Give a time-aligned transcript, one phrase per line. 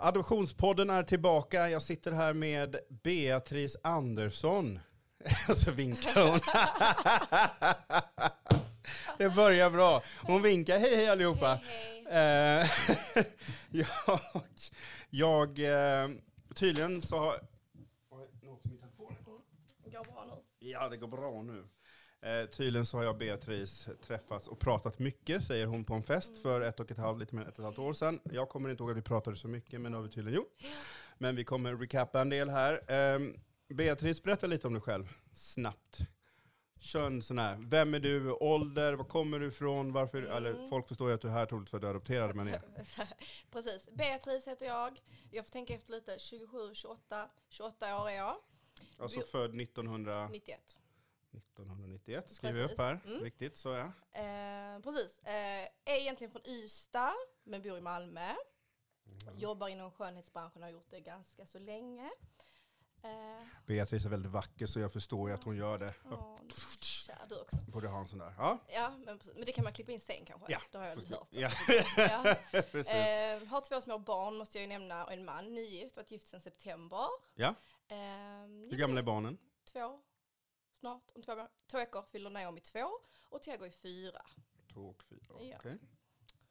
[0.00, 1.70] Adoptionspodden är tillbaka.
[1.70, 4.78] Jag sitter här med Beatrice Andersson.
[5.56, 6.40] Så vinkar hon.
[9.18, 10.02] Det börjar bra.
[10.22, 10.78] Hon vinkar.
[10.78, 11.60] Hej, hej allihopa.
[11.64, 12.66] Hej, Eh,
[13.70, 14.20] jag,
[15.10, 16.08] jag, eh,
[16.54, 17.34] tydligen så har...
[18.10, 19.14] Oj, nu åkte min telefon.
[19.84, 20.68] Går bra nu.
[20.68, 21.64] Ja, det går bra nu.
[22.22, 26.02] Eh, tydligen så har jag och Beatrice träffats och pratat mycket, säger hon på en
[26.02, 28.20] fest för ett och ett halvt, lite mer än ett och ett halvt år sedan.
[28.24, 30.56] Jag kommer inte ihåg att vi pratade så mycket, men det har vi tydligen gjort.
[31.18, 32.72] Men vi kommer recappa en del här.
[32.72, 33.20] Eh,
[33.74, 35.98] Beatrice, berätta lite om dig själv, snabbt.
[36.80, 40.88] Kör en sån här, vem är du, ålder, var kommer du ifrån, varför, eller folk
[40.88, 42.58] förstår ju att du är här troligtvis för att du är adopterad, men ja.
[43.52, 43.88] Precis.
[43.92, 45.00] Beatrice heter jag.
[45.30, 46.16] Jag får tänka efter lite.
[46.18, 48.36] 27, 28, 28 år är jag.
[48.98, 50.76] Alltså Vi- född 1900, 91.
[51.32, 53.00] 1991, skriver jag upp här.
[53.06, 53.22] Mm.
[53.24, 53.92] Viktigt, så ja.
[54.20, 55.18] Eh, precis.
[55.24, 57.14] Eh, är egentligen från Ystad,
[57.44, 58.34] men bor i Malmö.
[59.06, 59.38] Mm.
[59.38, 62.10] Jobbar inom skönhetsbranschen och har gjort det ganska så länge.
[63.02, 65.94] Eh, Beatrice är väldigt vacker, så jag förstår ju att hon gör det.
[66.80, 67.56] kär du också.
[67.68, 68.34] Borde ha en sån där.
[68.38, 70.52] Ja, Ja, men, men det kan man klippa in sen kanske.
[70.52, 71.28] Ja, Det har jag inte hört.
[71.30, 71.50] ja.
[71.96, 72.34] Ja.
[72.62, 72.92] precis.
[72.92, 76.28] Eh, har två små barn måste jag ju nämna och en man, nygift, varit gift
[76.28, 77.06] sedan september.
[77.34, 77.54] Ja,
[77.88, 77.96] Eh,
[78.70, 79.38] hur gamla är barnen?
[79.72, 80.00] Två,
[80.80, 82.88] snart, om två, två veckor fyller Naomi två
[83.28, 84.22] och Tiago är fyra.
[84.72, 85.78] Två och fyra, okej.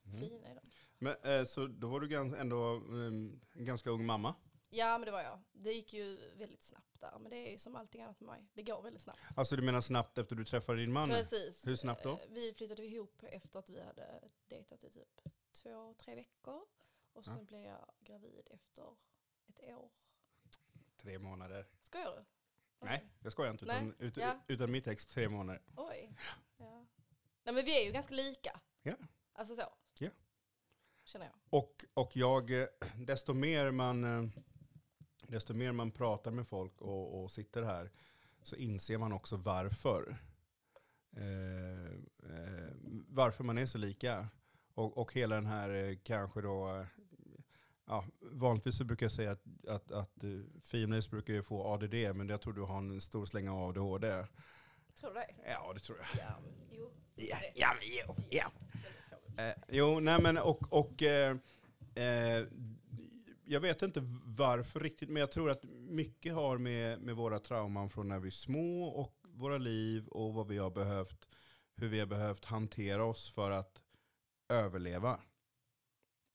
[0.05, 0.19] Mm.
[0.19, 0.61] Fina är de.
[0.97, 4.35] Men eh, så då var du gans, ändå um, en ganska ung mamma?
[4.69, 5.39] Ja men det var jag.
[5.51, 7.19] Det gick ju väldigt snabbt där.
[7.19, 8.47] Men det är ju som allting annat med mig.
[8.53, 9.19] Det går väldigt snabbt.
[9.35, 11.09] Alltså du menar snabbt efter du träffade din man?
[11.09, 11.67] Precis.
[11.67, 12.09] Hur snabbt då?
[12.11, 15.21] Eh, Vi flyttade ihop efter att vi hade dejtat i typ
[15.63, 16.61] två, tre veckor.
[17.13, 17.43] Och sen Ja.
[17.43, 18.95] blev jag gravid efter
[19.47, 19.89] ett år.
[20.97, 21.65] Tre månader.
[21.81, 22.25] Skojar du?
[23.19, 23.65] Jag skojar inte.
[23.65, 24.39] Utan, ut, ja.
[24.47, 25.61] utan mitt ex tre månader.
[25.75, 26.15] Oj.
[26.57, 26.85] Ja.
[27.43, 28.59] Nej men vi är ju ganska lika.
[28.81, 28.93] Ja.
[29.33, 29.73] Alltså så.
[29.99, 30.09] Ja.
[31.03, 31.35] Känner jag.
[31.49, 32.51] Och, och jag,
[32.97, 34.29] desto mer man, eh,
[35.21, 37.91] desto mer man pratar med folk och, och sitter här
[38.43, 40.17] så inser man också varför.
[41.17, 41.93] Eh,
[42.33, 42.71] eh,
[43.07, 44.27] varför man är så lika.
[44.73, 46.85] Och, och hela den här eh, kanske då,
[47.89, 50.29] ja, vanligtvis så brukar jag säga att, att, att eh,
[50.63, 54.07] females brukar ju få ADD, men jag tror du har en stor släng av ADHD.
[54.99, 55.27] Tror du det?
[55.45, 56.25] Ja, det tror jag.
[56.25, 56.39] Ja,
[56.71, 56.91] jo.
[57.15, 58.51] Ja, ja, jo, ja.
[59.43, 61.37] Eh, jo, nej men och, och eh,
[61.95, 62.45] eh,
[63.45, 67.89] jag vet inte varför riktigt, men jag tror att mycket har med, med våra trauman
[67.89, 71.27] från när vi är små och våra liv och vad vi har behövt,
[71.75, 73.81] hur vi har behövt hantera oss för att
[74.49, 75.19] överleva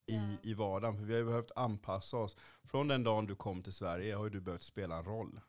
[0.06, 0.96] i, i vardagen.
[0.96, 2.36] För vi har ju behövt anpassa oss.
[2.64, 5.40] Från den dagen du kom till Sverige har ju du behövt spela en roll.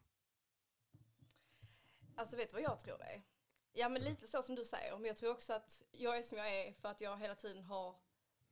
[2.15, 3.21] Alltså vet du vad jag tror det är?
[3.73, 6.37] Ja men lite så som du säger, men jag tror också att jag är som
[6.37, 7.95] jag är för att jag hela tiden har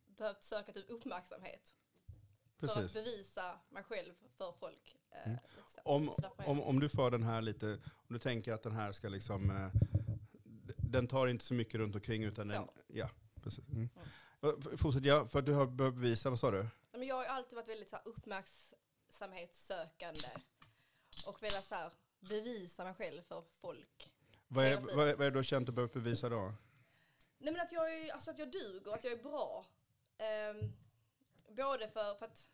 [0.06, 1.76] behövt söka typ uppmärksamhet.
[2.58, 2.94] För att Precis.
[2.94, 4.98] bevisa mig själv för folk.
[5.12, 5.82] Eh, lite så.
[5.84, 9.10] Om, om, om du för den här lite, om du tänker att den här ska
[9.10, 9.70] liksom, eh,
[10.78, 12.54] den tar inte så mycket runt omkring utan Så.
[12.54, 13.10] den, ja,
[13.44, 13.70] precis.
[13.70, 13.90] Mm.
[13.96, 14.08] Mm.
[14.78, 16.68] Fortsätt, ja, för att du har behövt bevisa, vad sa du?
[16.92, 20.28] Men jag har alltid varit väldigt så här, uppmärksamhetssökande.
[21.28, 24.10] Och velat så här, bevisa mig själv för folk.
[24.48, 26.54] Vad är, vad, är- vad är du har känt att du behövt bevisa då?
[27.38, 29.66] Nej men att jag, är, alltså att jag duger, att jag är bra.
[30.18, 30.74] Ehm,
[31.50, 32.50] både för, för att,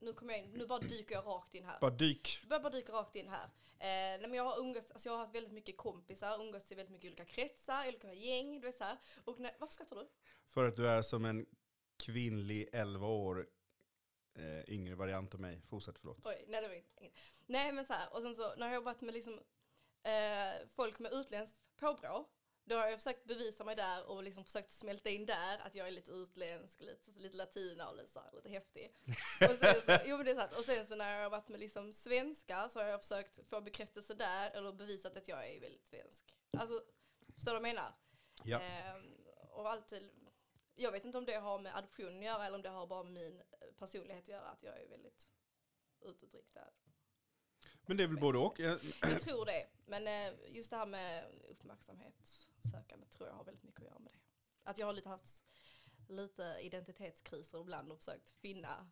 [0.00, 1.80] nu kommer jag in, nu bara dyker jag rakt in här.
[1.80, 2.46] Bara dyk.
[2.50, 3.44] Jag bara dyker rakt in här.
[3.44, 6.74] Eh, nej men jag har umgåtts, alltså jag har haft väldigt mycket kompisar, umgåtts i
[6.74, 8.98] väldigt mycket olika kretsar, olika gäng, du vet så här.
[9.24, 10.08] Och när, varför skrattar du?
[10.46, 11.46] För att du är som en
[12.04, 13.48] kvinnlig 11 år
[14.34, 15.62] eh, yngre variant av mig.
[15.68, 16.26] Fortsätt, förlåt.
[16.26, 17.18] Oj, nej det var inget.
[17.46, 19.40] Nej men så här, och sen så när jag har jobbat med liksom
[20.02, 22.28] eh, folk med utländskt påbrå,
[22.68, 25.86] då har jag försökt bevisa mig där och liksom försökt smälta in där att jag
[25.86, 28.94] är lite utländsk, lite, lite latina och lite, så här, lite häftig.
[29.50, 30.52] Och sen, så, jo men det är sant.
[30.52, 33.60] Och sen så när jag har varit med liksom svenskar så har jag försökt få
[33.60, 36.34] bekräftelse där eller bevisat att jag är väldigt svensk.
[36.58, 36.82] Alltså,
[37.34, 37.92] förstår du vad jag menar?
[38.44, 38.60] Ja.
[38.60, 39.14] Ehm,
[39.50, 40.10] och alltid,
[40.74, 43.02] jag vet inte om det har med adoption att göra eller om det har bara
[43.02, 45.28] med min eh, personlighet att göra, att jag är väldigt
[46.00, 46.70] utåtriktad.
[47.86, 48.60] Men det är väl både och.
[48.60, 48.80] Jag,
[49.20, 51.24] tror det, men eh, just det här med
[52.58, 54.70] uppmärksamhetssökande tror jag har väldigt mycket att göra med det.
[54.70, 55.42] Att jag har lite haft
[56.08, 58.90] lite identitetskriser ibland och försökt finna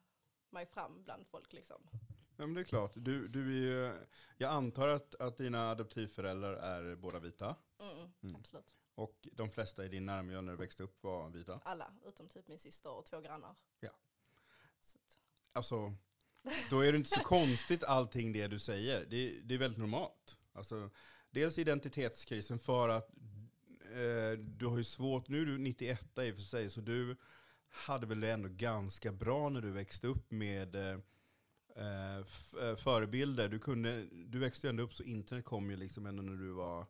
[0.51, 1.89] mig fram bland folk liksom.
[2.37, 2.93] Ja, men det är klart.
[2.95, 7.57] Du, du är ju, jag antar att, att dina adoptivföräldrar är båda vita.
[7.81, 8.77] Mm, Absolut.
[8.95, 11.61] Och de flesta i din närmiljö när du växte upp var vita.
[11.65, 13.57] Alla, utom typ min syster och två grannar.
[13.81, 13.91] Ja.
[14.81, 14.99] Så
[15.53, 15.95] Alltså,
[16.71, 19.07] då är det inte så konstigt allting det du säger.
[19.07, 20.39] Det, det är väldigt normalt.
[20.53, 20.91] Alltså,
[21.31, 23.11] dels identitetskrisen för att
[23.93, 27.17] eh, du har ju svårt, nu är du 91 i och för sig, så du
[27.69, 30.99] hade väl det ändå ganska bra när du växte upp med eh,
[31.77, 32.17] eh,
[32.63, 33.49] eh, förebilder.
[33.49, 36.53] Du, kunde, du växte ju ändå upp så internet kom ju liksom ändå när du
[36.53, 36.87] var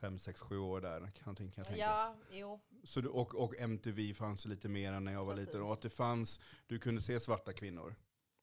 [0.00, 1.00] fem, sex, sju år där.
[1.00, 1.80] Kan jag tänka, kan jag tänka.
[1.82, 2.60] Ja, jo.
[2.84, 5.46] Så du, och, och MTV fanns lite mer än när jag var Precis.
[5.48, 5.62] liten.
[5.62, 7.94] Och att det fanns, du kunde se svarta kvinnor.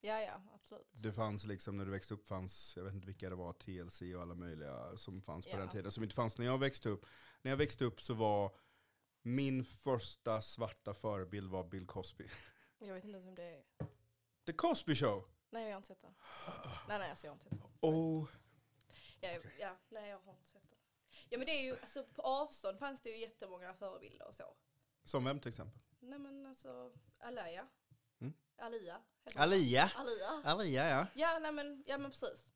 [0.01, 0.87] Ja, ja, absolut.
[0.91, 4.01] Det fanns liksom, när du växte upp fanns, jag vet inte vilka det var, TLC
[4.15, 5.57] och alla möjliga som fanns på Ja.
[5.57, 5.91] den tiden.
[5.91, 7.05] Som inte fanns när jag växte upp.
[7.41, 8.55] När jag växte upp så var
[9.21, 12.29] min första svarta förebild var Bill Cosby.
[12.79, 13.63] Jag vet inte ens om det är.
[14.45, 15.25] The Cosby Show!
[15.49, 16.13] Nej, jag har inte sett den.
[16.87, 17.69] Nej, nej, alltså jag har inte sett den.
[17.81, 18.27] Oh,
[19.21, 20.79] Ja, ja, nej, jag har inte sett den.
[21.29, 24.55] Ja, men det är ju, alltså på avstånd fanns det ju jättemånga förebilder och så.
[25.03, 25.79] som vem till exempel?
[25.99, 27.67] Nej, men alltså, Alaya.
[28.21, 28.33] Mm.
[28.57, 29.01] Alia.
[29.35, 29.91] Alia.
[29.95, 30.41] Alia.
[30.43, 31.07] Alia ja.
[31.15, 32.47] Ja, nej men, ja men precis.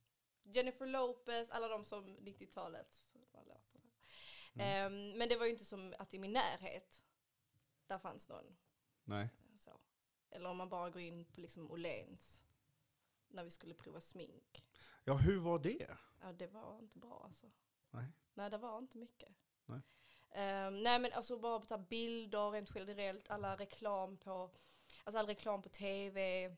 [0.44, 3.13] Jennifer Lopez, alla de som 90-talets vad låter det?
[4.54, 4.68] Mm.
[4.68, 7.04] Ehm, men det var ju inte som att i min närhet
[7.88, 8.58] där fanns någon.
[9.04, 9.30] Nej.
[9.58, 9.80] Så.
[10.30, 12.44] Eller om man bara går in på liksom Åhléns
[13.28, 14.66] när vi skulle prova smink.
[15.04, 15.98] Ja, hur var det?
[16.22, 17.52] Ja, det var inte bra alltså.
[17.90, 18.06] Nej.
[18.34, 19.36] Nej, det var inte mycket.
[19.66, 19.82] Nej.
[20.32, 24.52] Ehm, nej, men alltså bara på bilder rent generellt, alla reklam på,
[25.04, 26.50] alltså all reklam på tv.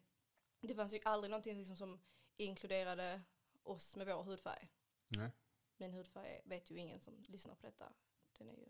[0.59, 1.99] Det fanns ju aldrig någonting liksom som
[2.37, 3.21] inkluderade
[3.63, 4.69] oss med vår hudfärg.
[5.07, 5.31] Nej.
[5.77, 7.93] Min hudfärg vet ju ingen som lyssnar på detta.
[8.37, 8.65] Den är ju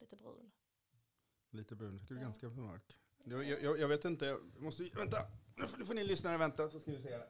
[0.00, 0.50] lite brun.
[1.50, 2.26] Lite brun, tycker du är Ja.
[2.28, 3.00] ganska mörk.
[3.24, 5.16] Jag, jag, jag- vet inte, jag måste, vänta.
[5.56, 7.20] Nu får, nu får ni lyssnare vänta så ska vi se.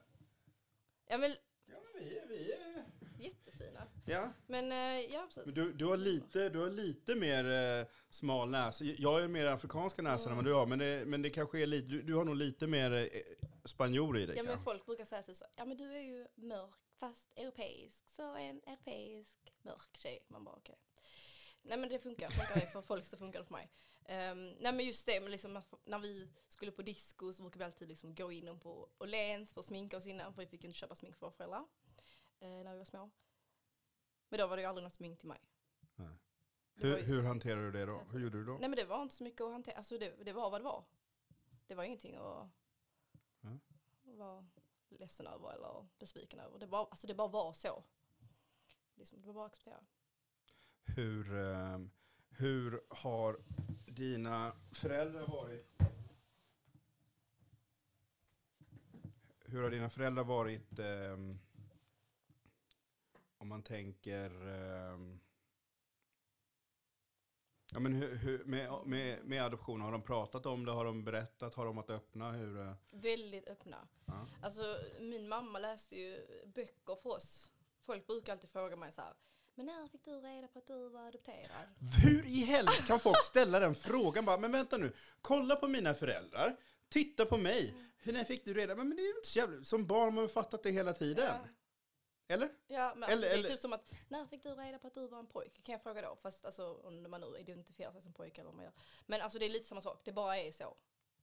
[1.07, 1.31] Ja men
[1.67, 2.85] Ja, men vi är, vi är.
[3.19, 3.87] jättefina.
[4.07, 4.33] Ja.
[4.47, 5.45] Men eh, ja precis.
[5.47, 7.45] Men du, du, har lite, du har lite mer
[7.81, 8.85] eh, smal näsa.
[8.85, 11.67] Jag är mer afrikanska näsan än vad du har, men det, men det kanske är
[11.67, 13.07] lite, du, du har nog lite mer eh,
[13.65, 14.37] spanjor i dig.
[14.37, 14.65] Ja men kanske.
[14.65, 18.09] folk brukar säga typ så, ja men du är ju mörk fast europeisk.
[18.09, 20.25] Så en europeisk mörk tjej.
[20.29, 20.79] Man bara okej.
[21.63, 23.71] Nej men det funkar, funkar det för folk så funkar det för mig.
[24.05, 27.65] Ehm, nej men just det, men liksom, när vi skulle på disco så brukade vi
[27.65, 30.79] alltid liksom gå in på Åhléns för att sminka oss innan, för vi fick inte
[30.79, 31.65] köpa smink för våra föräldrar
[32.41, 33.11] eh, när vi var små.
[34.29, 35.41] Men då var det ju aldrig något smink till mig.
[35.95, 36.09] Nej.
[36.75, 37.99] Var Hur, ju- hur hanterar du det då?
[38.13, 38.53] Hur gjorde du då?
[38.53, 40.65] Nej men det var inte så mycket att hantera, alltså det, det var vad det
[40.65, 40.85] var.
[41.67, 42.51] Det var ingenting att Ja.
[44.03, 44.47] vara
[44.99, 46.59] ledsen över eller besviken över.
[46.59, 47.85] Det, bara, alltså det bara var så.
[48.95, 49.81] Liksom, det var bara att acceptera.
[50.85, 51.91] Hur, ehm,
[52.31, 53.41] hur har
[53.87, 55.79] dina föräldrar varit?
[59.45, 61.39] Hur har dina föräldrar varit ehm,
[63.39, 65.21] om man tänker ehm,
[67.73, 69.81] ja, men hur, hur, med, med, med adoption?
[69.81, 70.73] Har de pratat om det?
[70.73, 71.55] Har de berättat?
[71.55, 72.33] Har de varit öppna?
[72.33, 73.89] Hur, eh, Väldigt öppna.
[74.07, 74.27] ja.
[74.43, 74.63] Alltså
[75.01, 77.51] min mamma läste ju böcker för oss.
[77.87, 79.15] Folk brukar alltid fråga mig så här,
[79.55, 81.67] men när fick du reda på att du var adopterad?
[82.05, 84.25] Hur i helvete kan folk ställa den frågan?
[84.25, 86.57] Bara, men vänta nu, kolla på mina föräldrar,
[86.89, 87.75] titta på mig.
[88.03, 88.75] Hur när fick du reda?
[88.77, 89.65] Men det är ju inte så jävla...
[89.65, 91.25] Som barn har man fattat det hela tiden.
[91.27, 91.39] Ja.
[92.31, 92.51] Eller?
[92.67, 94.95] Ja, men Eller- det är eller- typ som att, när fick du reda på att
[94.95, 95.63] du var en pojke?
[95.63, 96.17] Kan jag fråga då?
[96.17, 98.73] Fast alltså om man nu identifierar sig som pojke eller vad man gör.
[99.07, 100.77] Men alltså det är lite samma sak, det bara är så.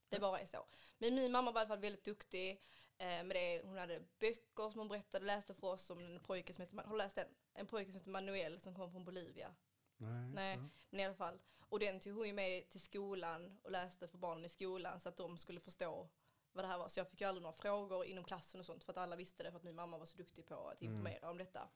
[0.08, 0.66] Det bara är så.
[0.98, 2.50] Men min mamma var i alla fall väldigt duktig
[2.98, 3.62] eh, med det.
[3.64, 6.90] Hon hade böcker som hon berättade, läste för oss om en pojke som heter, har
[6.92, 7.28] du läst den?
[7.54, 9.54] En pojke som heter Manuel som kom från Bolivia.
[9.96, 10.30] Nej.
[10.34, 10.56] Nej.
[10.56, 10.68] Ja.
[10.90, 11.38] Men i alla fall.
[11.70, 15.08] Och den tog hon ju med till skolan och läste för barnen i skolan så
[15.08, 16.08] att de skulle förstå
[16.52, 16.88] vad det här var.
[16.88, 19.42] Så jag fick ju aldrig några frågor inom klassen och sånt för att alla visste
[19.42, 21.68] det för att min mamma var så duktig på att informera om detta.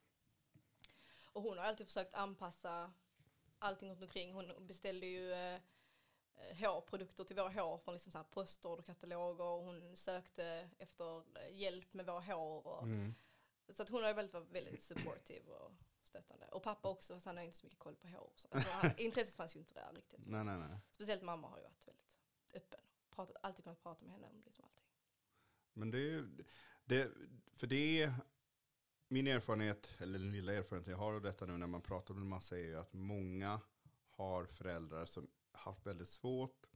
[1.32, 2.92] Och hon har alltid försökt anpassa
[3.58, 4.32] allting runt omkring.
[4.32, 5.60] Hon beställde ju eh,
[6.34, 11.56] eh, hårprodukter till våra hår från liksom så här postorderkataloger och hon sökte efter eh,
[11.56, 12.66] hjälp med våra hår.
[12.66, 13.14] Och, Mm.
[13.68, 16.46] Så att hon har väldigt, väldigt supportive och stöttande.
[16.46, 18.32] Och pappa också, fast han har inte så mycket koll på hår.
[18.34, 20.26] Så, alltså, intresset fanns ju inte där riktigt.
[20.26, 20.78] Nej, nej, nej.
[20.90, 22.18] Speciellt mamma har ju varit väldigt
[22.54, 22.80] öppen.
[23.14, 24.84] Pratat, alltid kunnat prata med henne om liksom allting.
[25.72, 26.28] Men det är
[26.84, 27.10] det,
[27.56, 28.14] för det är
[29.08, 32.22] min erfarenhet, eller den lilla erfarenhet jag har av detta nu när man pratar med
[32.22, 33.60] en massa är ju att många
[34.10, 36.66] har föräldrar som haft väldigt svårt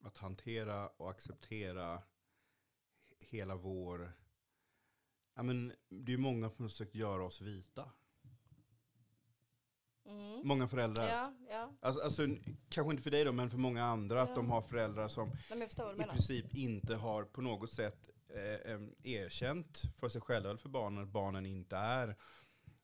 [0.00, 2.02] att hantera och acceptera
[3.28, 4.12] hela vår...
[5.34, 7.92] Ja, men det är ju många som har försökt göra oss vita.
[10.08, 10.40] Mm.
[10.44, 11.08] Många föräldrar.
[11.08, 11.72] Ja, ja.
[11.80, 12.26] Alltså, alltså,
[12.68, 14.22] kanske inte för dig då, men för många andra.
[14.22, 14.34] Att Ja.
[14.34, 15.28] de har föräldrar som
[15.98, 18.80] i princip inte har på något sätt eh,
[19.12, 22.16] erkänt för sig själva eller för barnen att barnen inte är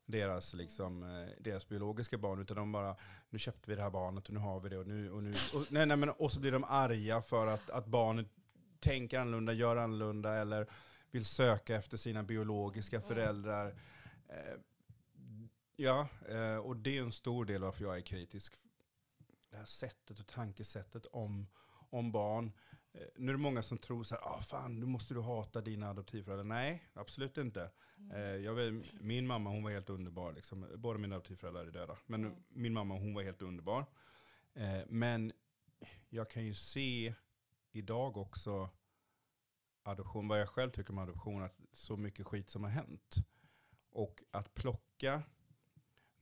[0.05, 2.41] deras, liksom, eh, deras biologiska barn.
[2.41, 2.95] Utan de bara,
[3.29, 4.77] nu köpte vi det här barnet och nu har vi det.
[4.77, 7.69] Och, nu, och, nu, och, nej, nej, men, och så blir de arga för att,
[7.69, 8.27] att barnet
[8.79, 10.67] tänker annorlunda, gör annorlunda eller
[11.11, 13.07] vill söka efter sina biologiska Mm.
[13.09, 13.67] föräldrar.
[14.29, 14.59] Eh,
[15.75, 18.53] ja, eh, och det är en stor del varför jag är kritisk.
[19.49, 21.47] Det här sättet och tankesättet om,
[21.89, 22.51] om barn.
[22.93, 25.61] Eh, Nu är det många som tror så här, ah, fan, nu måste du hata
[25.61, 26.43] dina adoptivföräldrar.
[26.43, 27.71] Nej, absolut inte.
[28.13, 30.33] Eh, jag vet, min mamma hon var helt underbar.
[30.33, 30.67] Liksom.
[30.75, 31.97] Båda mina adoptivföräldrar är döda.
[32.05, 32.43] Men Mm.
[32.49, 33.85] min mamma hon var helt underbar.
[34.87, 35.33] Men
[36.09, 37.13] jag kan ju se
[37.71, 38.69] idag också
[39.83, 43.15] adoption, vad jag själv tycker om adoption, att så mycket skit som har hänt.
[43.91, 45.23] Och att plocka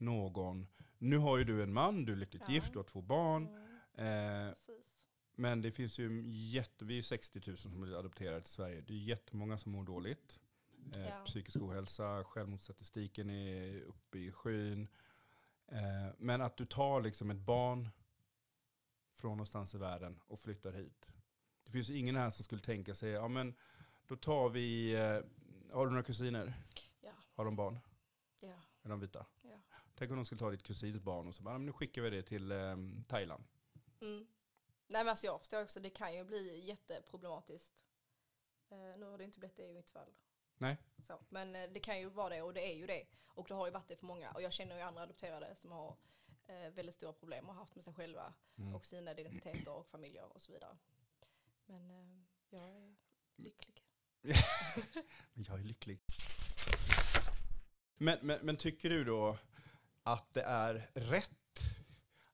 [0.04, 0.66] någon,
[0.98, 2.54] nu har ju du en man, du är lyckligt Ja.
[2.54, 3.46] gift, du har två barn.
[3.48, 3.64] Mm,
[3.96, 4.54] Eh,
[5.36, 8.80] men det finns ju jätte, vi är 60 000 som blir adopterade till Sverige.
[8.80, 10.38] Det är jättemånga som mår dåligt.
[10.94, 11.24] Eh, Ja.
[11.24, 14.88] Psykisk ohälsa, självmordsstatistiken är uppe i skyn.
[15.68, 17.88] Eh, men att du tar liksom ett barn
[19.12, 21.10] från någonstans i världen och flyttar hit.
[21.64, 23.54] Det finns ju ingen här som skulle tänka sig, ja men
[24.08, 25.20] då tar vi, eh,
[25.76, 26.54] har du några kusiner?
[27.00, 27.12] Ja.
[27.34, 27.78] Har de barn?
[28.40, 28.54] Ja.
[28.82, 29.26] Är de vita?
[29.94, 32.10] Tänk om de skulle ta ditt kusins barn och så bara, men nu skickar vi
[32.10, 32.76] det till eh,
[33.08, 33.44] Thailand.
[34.00, 34.26] Mm.
[34.86, 37.82] Nej men alltså jag förstår också, det kan ju bli jätteproblematiskt.
[38.70, 40.14] Eh, nu har det inte blivit det i mitt fall.
[40.58, 40.76] Nej.
[40.98, 43.04] Så, men eh, det kan ju vara det och det är ju det.
[43.26, 44.30] Och det har ju varit det för många.
[44.32, 45.96] Och jag känner ju andra adopterade som har
[46.46, 48.74] eh, väldigt stora problem och haft med sig själva Mm.
[48.74, 50.76] och sina identiteter och familjer och så vidare.
[51.66, 52.94] Men eh, jag är
[53.36, 53.84] lycklig.
[55.32, 56.00] Men jag är lycklig.
[57.96, 59.38] Men, men, men tycker du då
[60.04, 61.30] att det är rätt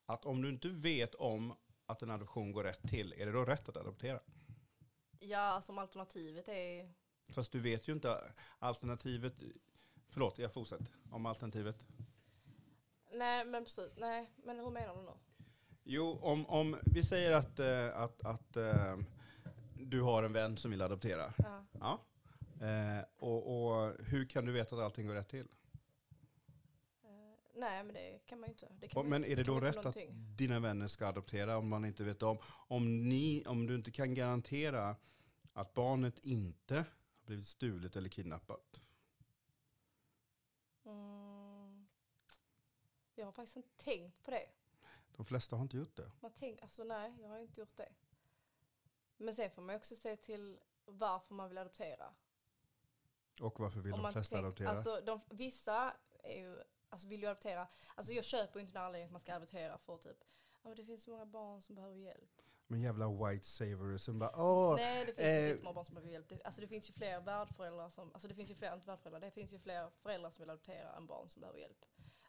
[0.07, 1.55] att om du inte vet om
[1.87, 4.21] att en adoption går rätt till, är det då rätt att adoptera?
[5.19, 6.93] Ja, alltså om alternativet är...
[7.29, 9.35] Fast du vet ju inte alternativet,
[10.09, 11.87] förlåt jag fortsätter, om alternativet.
[13.13, 15.13] Nej men precis, nej men hur menar du nu?
[15.85, 18.97] Jo, om, om vi säger att, eh, att, att eh,
[19.75, 21.33] du har en vän som vill adoptera.
[21.39, 21.65] Ja.
[21.73, 22.01] Ja.
[22.67, 25.49] Eh, och, och hur kan du veta att allting går rätt till?
[27.61, 28.89] Nej men det kan man ju inte.
[28.89, 29.97] Kan men är det då rätt att
[30.39, 32.39] dina vänner ska adoptera om man inte vet om?
[32.69, 34.97] Om, ni, om du inte kan garantera
[35.53, 36.85] att barnet inte har
[37.27, 38.81] blivit stulet eller kidnappat.
[40.85, 41.87] Mm.
[43.15, 44.49] Jag har faktiskt inte tänkt på det.
[45.17, 46.11] De flesta har inte gjort det.
[46.21, 47.89] Man tänk, alltså nej, jag har inte gjort det.
[49.17, 52.15] Men sen får man också se till varför man vill adoptera.
[53.41, 54.69] Och varför vill Om de flesta tänk- adoptera?
[54.69, 57.69] Alltså, de, vissa är ju, alltså vill ju adoptera.
[57.95, 60.25] Alltså jag köper ju inte den anledningen att man ska adoptera för typ,
[60.63, 62.43] men det finns så många barn som behöver hjälp.
[62.67, 65.95] Men jävla white saver som bara åh, Nej det finns eh, ju jättemånga barn som
[65.95, 66.29] behöver hjälp.
[66.29, 69.21] Det, alltså det finns ju fler värdföräldrar som, alltså det finns ju fler, inte värdföräldrar,
[69.21, 71.85] det finns ju fler föräldrar som vill adoptera än barn som behöver hjälp.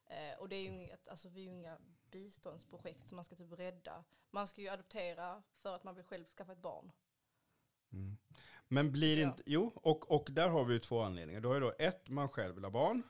[0.06, 1.78] Eh, och det är ju inget, alltså vi är ju inga
[2.12, 4.04] biståndsprojekt som man ska typ rädda.
[4.32, 6.92] Man ska ju adoptera för att man vill själv skaffa ett barn.
[7.94, 8.18] Mm.
[8.68, 9.28] Men blir det Ja.
[9.28, 11.42] inte, jo, och, och där har vi ju två anledningar.
[11.42, 13.04] Då är det då ett, man själv vill ha barn.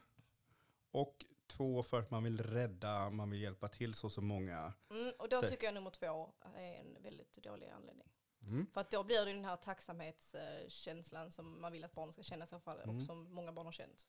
[0.92, 4.74] Och två, för att man vill rädda, man vill hjälpa till så så många.
[4.90, 8.12] Mm, och då tycker jag nummer två är en väldigt dålig anledning.
[8.44, 8.68] Mm.
[8.74, 12.46] För att då blir det den här tacksamhetskänslan som man vill att barnen ska känna
[12.46, 12.98] i så fall Mm.
[12.98, 14.08] och som många barn har känt.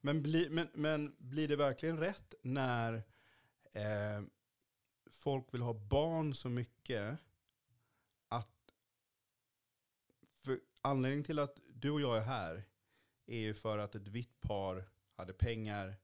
[0.00, 2.94] Men, bli, men, men blir det verkligen rätt när
[3.72, 4.22] eh,
[5.10, 7.18] folk vill ha barn så mycket
[8.28, 8.72] att
[10.44, 12.64] för anledningen till att du och jag är här
[13.26, 14.84] är ju för att ett vitt par
[15.16, 15.96] hade pengar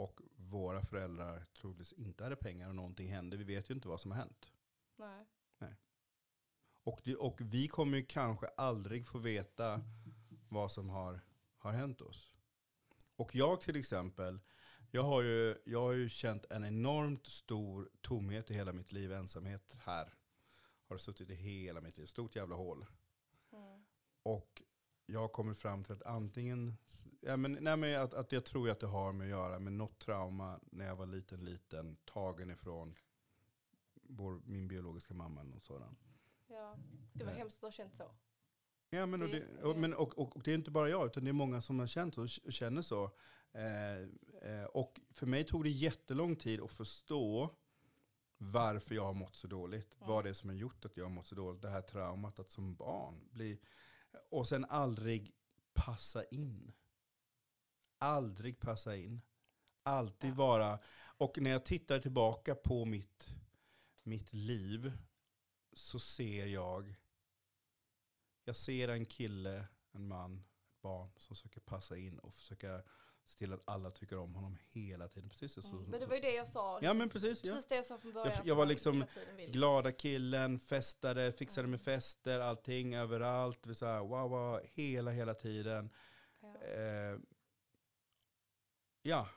[0.00, 3.36] och våra föräldrar troligtvis inte hade pengar och någonting hände.
[3.36, 4.52] Vi vet ju inte vad som har hänt.
[5.58, 5.74] Nej.
[6.82, 9.80] Och, det, och vi kommer ju kanske aldrig få veta
[10.48, 11.20] vad som har,
[11.56, 12.32] har hänt oss.
[13.16, 14.40] Och jag till exempel,
[14.90, 19.12] jag har, ju, jag har ju känt en enormt stor tomhet i hela mitt liv,
[19.12, 20.14] ensamhet här.
[20.88, 22.86] Har suttit i hela mitt liv, stort jävla hål.
[23.52, 23.84] Mm.
[24.22, 24.62] Och
[25.12, 26.76] jag kommit fram till att antingen,
[27.20, 29.72] ja, men, nej, men att, att jag tror att det har med att göra med
[29.72, 32.94] något trauma när jag var liten, liten, tagen ifrån
[34.02, 35.98] vår, min biologiska mamma eller något sådant.
[36.48, 36.76] Ja.
[37.12, 37.40] Det var Nej.
[37.40, 38.10] hemskt att har känt så.
[38.90, 41.24] Ja, men, och, Det- och, men och, och, och det är inte bara jag, utan
[41.24, 43.10] det är många som har känt och känner så.
[43.52, 44.00] Eh,
[44.52, 47.54] eh, och för mig tog det jättelång tid att förstå
[48.38, 49.94] varför jag har mått så dåligt.
[49.94, 50.08] Mm.
[50.08, 51.62] Vad det är som har gjort att jag har mått så dåligt.
[51.62, 53.60] Det här traumat att som barn bli...
[54.30, 55.32] Och sen aldrig
[55.72, 56.72] passa in.
[57.98, 59.20] Aldrig passa in.
[59.82, 60.34] Alltid Ja.
[60.34, 60.78] vara...
[60.96, 63.34] Och när jag tittar tillbaka på mitt,
[64.02, 64.92] mitt liv
[65.72, 66.96] så ser jag
[68.44, 72.82] jag ser en kille, en man, ett barn som försöker passa in och försöka
[73.24, 75.28] se till att alla tycker om honom hela tiden.
[75.30, 75.60] Precis så.
[75.76, 75.90] Mm.
[75.90, 76.78] Men det var ju det jag sa.
[76.82, 77.44] ja men precis.
[77.44, 77.52] Ja.
[77.54, 78.34] Precis det jag sa från början.
[78.36, 79.04] Jag- jag var liksom.
[79.48, 83.66] Glada killen, festade, fixade med fester, allting överallt.
[83.66, 85.90] Vi så här, wow, wow, hela, hela tiden.
[86.40, 86.56] Ja.
[86.62, 87.18] Eh,
[89.02, 89.28] ja.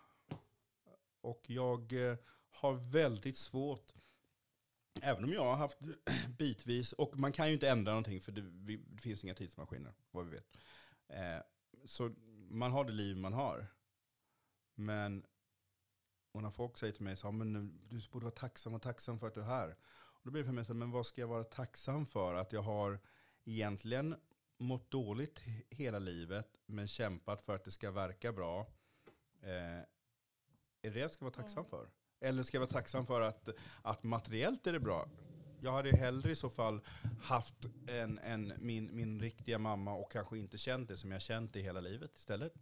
[1.22, 2.18] Och jag eh,
[2.50, 3.94] har väldigt svårt
[5.02, 5.78] även om jag har haft
[6.38, 9.94] bitvis, och man kan ju inte ändra någonting för det, vi, det finns inga tidsmaskiner,
[10.12, 10.58] vad vi vet.
[11.08, 11.44] Eh,
[11.86, 12.12] så
[12.54, 13.68] man har det liv man har.
[14.76, 15.26] Men
[16.34, 19.20] och när folk säger till mig så, men nu, du borde vara tacksam och tacksam
[19.20, 19.76] för att du är här.
[19.92, 22.36] Och då blir det för mig så, men vad ska jag vara tacksam för?
[22.36, 23.00] Att jag har
[23.46, 24.16] egentligen
[24.58, 28.68] mått dåligt hela livet, men kämpat för att det ska verka bra.
[29.42, 29.86] Eh, är
[30.82, 31.90] det det jag ska vara tacksam för?
[32.20, 33.50] Eller ska jag vara tacksam för att,
[33.82, 35.10] att materiellt är det bra?
[35.64, 36.82] Jag hade hellre i så fall
[37.22, 41.56] haft en, en, min, min riktiga mamma och kanske inte känt det som jag känt
[41.56, 42.54] i hela livet istället.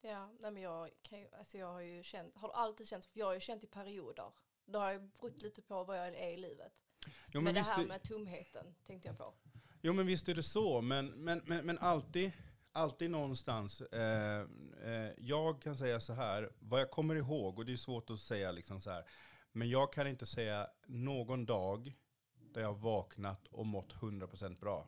[0.00, 3.18] Ja, nej men jag, kan ju, alltså jag har ju känt, har alltid känt, för
[3.18, 4.32] jag har ju känt i perioder.
[4.66, 6.72] Det har ju berott lite på vad jag är i livet.
[7.06, 9.34] Jo, men, men det här är- med tomheten tänkte jag på.
[9.82, 12.32] Jo men visst är det så, men, men, men, men alltid,
[12.72, 13.80] alltid någonstans.
[13.80, 14.40] Eh,
[14.84, 18.20] eh, jag kan säga så här, vad jag kommer ihåg, och det är svårt att
[18.20, 19.04] säga liksom så här,
[19.52, 21.92] men jag kan inte säga någon dag
[22.34, 24.86] där jag har vaknat och mått 100% bra.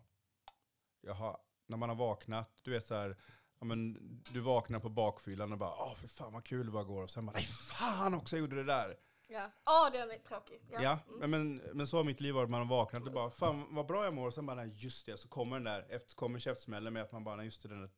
[1.00, 3.16] Jag har, när man har vaknat, du vet så här,
[3.58, 3.98] ja, men,
[4.30, 7.10] du vaknar på bakfyllan och bara, åh för fan vad kul det var igår, och
[7.10, 8.96] sen bara, nej fan också jag gjorde det där.
[9.28, 10.60] Ja, ja den är tråkig.
[10.70, 11.18] Ja, Mm.
[11.18, 13.86] men, men, men så har mitt liv varit, man har vaknat och bara, fan vad
[13.86, 16.38] bra jag mår, och sen bara, nej, just det, så kommer den där, efter kommer
[16.38, 17.90] käftsmällen med att man bara, nej, just det, den där,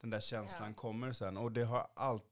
[0.00, 0.74] den där känslan Ja.
[0.74, 1.36] kommer sen.
[1.36, 2.24] Och det har allt,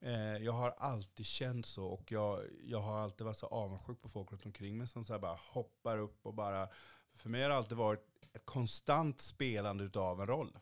[0.00, 4.08] eh, jag har alltid känt så, och jag, jag har alltid varit så avundsjuk på
[4.08, 6.68] folk runt omkring mig som så bara hoppar upp och bara,
[7.12, 10.58] för mig har det alltid varit ett konstant spelande utav en roll.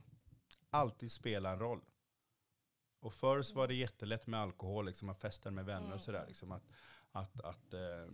[0.70, 1.80] Alltid spela en roll.
[3.00, 5.98] Och förr så var det jättelätt med alkohol, liksom att festa med vänner och Mm.
[5.98, 6.24] sådär.
[6.28, 6.62] Liksom att,
[7.12, 8.06] att, att eh,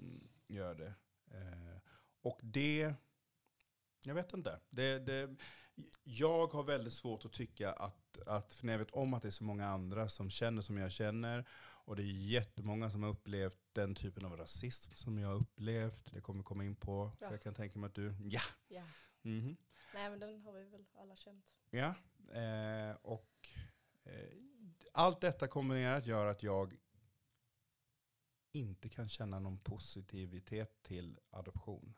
[0.49, 0.95] göra det.
[1.31, 1.79] Eh,
[2.23, 2.95] och det,
[4.05, 4.61] jag vet inte.
[4.71, 5.37] Det, det,
[6.05, 9.29] jag har väldigt svårt att tycka att, att, för när jag vet om att det
[9.29, 11.49] är så många andra som känner som jag känner,
[11.85, 16.13] och det är jättemånga som har upplevt den typen av rasism som jag har upplevt,
[16.13, 17.27] det kommer vi komma in på, Ja.
[17.27, 18.41] för jag kan tänka mig att du, ja.
[18.69, 18.85] Ja.
[19.23, 19.57] Mhm.
[19.95, 21.53] Nej men den har vi väl alla känt.
[21.71, 21.95] Ja,
[22.33, 23.49] eh, och
[24.05, 24.29] eh,
[24.93, 26.77] allt detta kombinerat gör att jag
[28.53, 31.95] inte kan känna någon positivitet till adoption.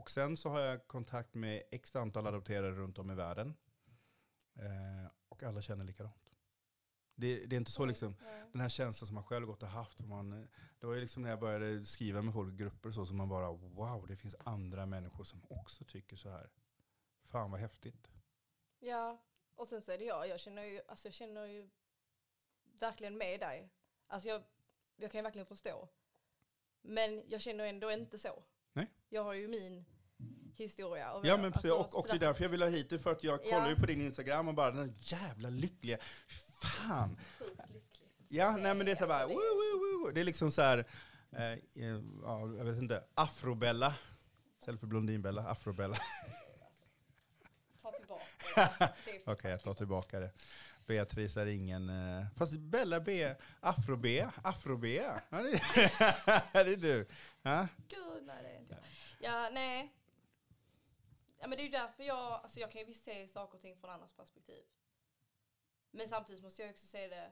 [0.00, 3.54] Och sen så har jag kontakt med x antal adopterade runt om i världen.
[4.54, 6.34] Eh, och alla känner likadant.
[7.14, 8.44] Det, det är inte så liksom, Nej.
[8.52, 10.00] den här känslan som man själv gått och haft.
[10.00, 13.06] Och man, det var ju liksom när jag började skriva med folk i grupper så
[13.06, 16.50] som man bara, wow, det finns andra människor som också tycker så här.
[17.24, 18.10] Fan vad häftigt.
[18.78, 19.18] Ja,
[19.54, 20.28] och sen så är det jag.
[20.28, 21.70] Jag känner ju, alltså jag känner ju
[22.78, 23.70] verkligen med dig.
[24.06, 24.42] Alltså jag,
[24.96, 25.88] jag kan ju verkligen förstå.
[26.80, 28.42] Men jag känner ändå inte så.
[29.12, 29.84] Jag har ju min
[30.56, 31.12] historia.
[31.12, 32.98] Och Ja men precis, alltså, och, och det är därför jag vill ha hit det,
[32.98, 33.50] för att jag Ja.
[33.56, 35.98] kollar ju på din Instagram och bara den där jävla lyckliga,
[36.62, 37.16] fan.
[37.40, 38.08] Lycklig.
[38.28, 40.12] Ja, nej men det är så här bara, Alltså, woo, det- woo, woo.
[40.14, 40.78] Det är liksom så här,
[41.32, 41.58] eh, eh,
[42.22, 43.94] ja, jag vet inte, afrobella.
[44.60, 45.96] Istället för blondinbella, afrobella.
[47.82, 48.24] Ta tillbaka
[49.04, 49.22] det.
[49.32, 50.30] Okej, jag tar tillbaka det.
[50.86, 55.02] Beatrice är ingen, eh, fast Bella B, afro-B, afro-B.
[55.30, 55.60] Ja, det,
[56.52, 57.06] det är du.
[57.88, 58.78] Gud, nej det är inte
[59.20, 59.32] jag.
[59.32, 59.94] Ja, nej.
[61.38, 63.62] Ja, men det är ju därför jag, alltså jag kan ju visst se saker och
[63.62, 64.62] ting från andras perspektiv.
[65.90, 67.30] Men samtidigt måste jag också se det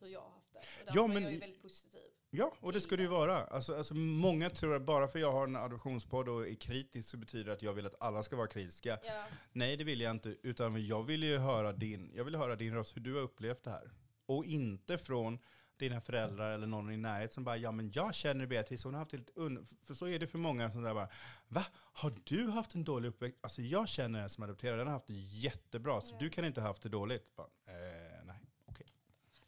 [0.00, 0.58] hur jag har haft det.
[0.58, 2.10] Och därför Ja, är men- jag ju väldigt positiv.
[2.34, 3.36] Ja, och det ska det ju vara.
[3.44, 7.16] Alltså, alltså, många tror att bara för jag har en adoptionspodd och är kritisk så
[7.16, 8.98] betyder det att jag vill att alla ska vara kritiska.
[9.04, 10.36] Ja, Nej, det vill jag inte.
[10.42, 13.64] Utan jag vill ju höra din, jag vill höra din röst, hur du har upplevt
[13.64, 13.90] det här.
[14.26, 15.38] Och inte från
[15.82, 18.98] dina föräldrar eller någon i närhet som bara, ja men jag känner Beatrice, hon har
[18.98, 19.66] haft ett un...
[19.84, 21.08] För så är det för många som där bara,
[21.48, 21.66] va?
[21.74, 23.38] Har du haft en dålig uppväxt?
[23.42, 26.60] Alltså jag känner en som adopterad, den har haft det jättebra, så du kan inte
[26.60, 27.36] ha haft det dåligt.
[27.36, 28.86] Bara, eh, nej, okej.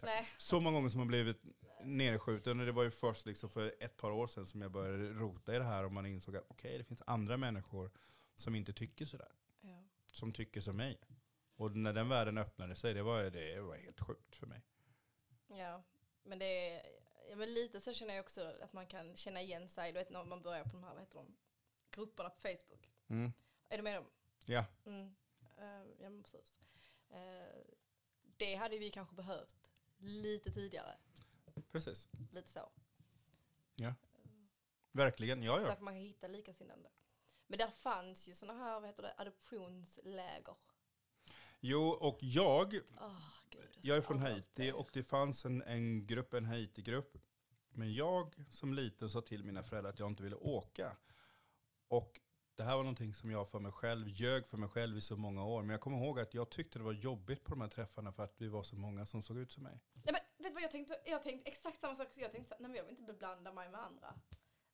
[0.03, 0.29] Nej.
[0.39, 1.43] Så många gånger som har blivit
[1.83, 5.09] nedskjuten, och det var ju först liksom för ett par år sedan som jag började
[5.13, 7.91] rota i det här och man insåg att okej, det finns andra människor
[8.35, 9.29] som inte tycker sådär
[9.61, 9.85] Ja.
[10.13, 10.99] som tycker som mig.
[11.57, 14.63] Och när den världen öppnade sig, det var, det var helt sjukt för mig.
[15.49, 15.83] ja,
[16.25, 16.87] men det är,
[17.31, 20.11] ja, men lite så känner jag också att man kan känna igen sig, du vet
[20.11, 21.37] när man börjar på de här, vad heter de,
[21.91, 22.91] grupperna på Facebook.
[23.09, 23.33] Mm.
[23.69, 24.07] Är du med dem?
[24.47, 25.15] Ja, Mm.
[25.57, 26.59] Eh, ja, men precis.
[27.11, 27.63] Eh,
[28.37, 30.97] det hade vi kanske behövt lite tidigare,
[31.73, 32.09] precis.
[32.33, 32.71] lite så.
[34.95, 35.73] Verkligen, ja Så ja.
[35.73, 36.91] att man kan hitta likasinnande.
[37.47, 40.55] Men där fanns ju sådana här, vad heter det, adoptionsläger.
[41.61, 43.19] Jo, och jag, Åh,
[43.57, 44.73] gud, jag är från Haiti det.
[44.73, 47.17] och det fanns en, en grupp, en Haiti-grupp.
[47.71, 50.97] Men jag som liten sa till mina föräldrar att jag inte ville åka.
[51.89, 52.21] Och
[52.57, 55.17] det här var någonting som jag för mig själv, ljög för mig själv i så
[55.17, 55.63] många år.
[55.63, 58.25] Men jag kommer ihåg att jag tyckte det var jobbigt på de här träffarna för
[58.25, 59.81] att vi var så många som såg ut som mig.
[59.93, 61.01] Nej men vet du vad jag tänkte?
[61.05, 62.09] Jag tänkte exakt samma sak.
[62.15, 64.15] Jag tänkte så här, nej men jag vill inte beblanda mig med andra.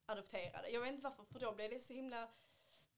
[0.07, 0.69] adopterade.
[0.71, 2.29] Jag vet inte varför, för då blev det så himla,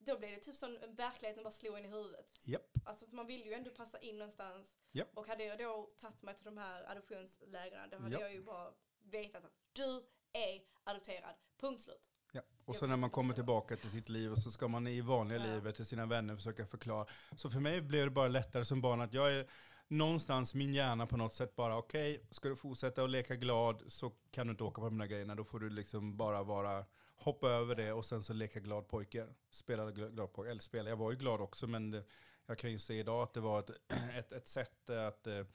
[0.05, 2.27] då blev det typ som verkligheten bara slog in i huvudet.
[2.45, 2.71] Japp.
[2.85, 4.77] Alltså man vill ju ändå passa in någonstans.
[4.93, 5.09] Japp.
[5.15, 8.21] Och hade jag då tagit mig till de här adoptionslägren, då hade Japp.
[8.21, 11.35] jag ju bara vetat att du är adopterad.
[11.61, 12.11] Punkt slut.
[12.33, 12.41] Ja.
[12.65, 15.39] Och så när man kommer tillbaka till sitt liv och så ska man i vanliga
[15.39, 15.45] Ja.
[15.55, 17.07] livet till sina vänner försöka förklara.
[17.37, 19.47] Så för mig blev det bara lättare som barn att jag är
[19.89, 24.11] någonstans, min hjärna på något sätt bara okej, ska du fortsätta att leka glad så
[24.31, 25.35] kan du inte åka på de här grejerna.
[25.35, 26.85] Då får du liksom bara vara,
[27.23, 29.27] hoppa över det och sen så leka glad pojke.
[29.51, 32.05] Spela gl- glad pojke, eller spela, jag var ju glad också men det,
[32.47, 33.71] jag kan ju se idag att det var ett,
[34.15, 35.47] ett, ett sätt att eh,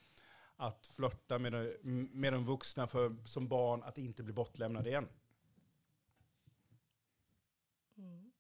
[0.60, 1.78] att flörta med, de-
[2.14, 5.10] med de vuxna för, som barn, att inte bli bortlämnad igen.
[7.98, 8.32] Mm.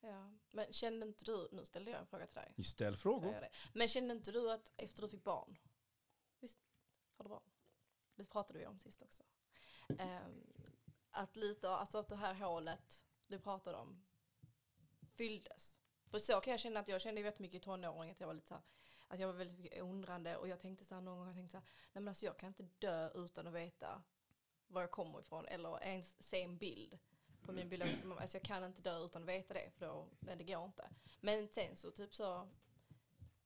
[0.00, 2.64] Ja, men kände inte du, nu ställde jag en fråga till dig.
[2.64, 3.48] Ställ frågor.
[3.72, 5.58] Men kände inte du att efter du fick barn,
[6.40, 6.58] visst
[7.16, 7.42] har du barn?
[8.14, 9.22] Det pratade vi om sist också.
[9.98, 10.53] Ehm,
[11.14, 14.04] att lite, alltså att det här hålet du pratade om
[15.14, 15.78] fylldes.
[16.10, 18.26] För så kan jag känna att jag kände ju väldigt mycket i tonåring att jag
[18.26, 18.62] var lite så här,
[19.08, 21.58] att jag var väldigt undrande och jag tänkte så här någon gång, jag tänkte så
[21.58, 24.02] här, nej men alltså jag kan inte dö utan att veta
[24.66, 26.98] var jag kommer ifrån eller ens se en bild
[27.42, 28.20] på min biologiska alltså, mamma.
[28.20, 30.90] Alltså jag kan inte dö utan att veta det för då, nej det går inte.
[31.20, 32.48] Men sen så typ så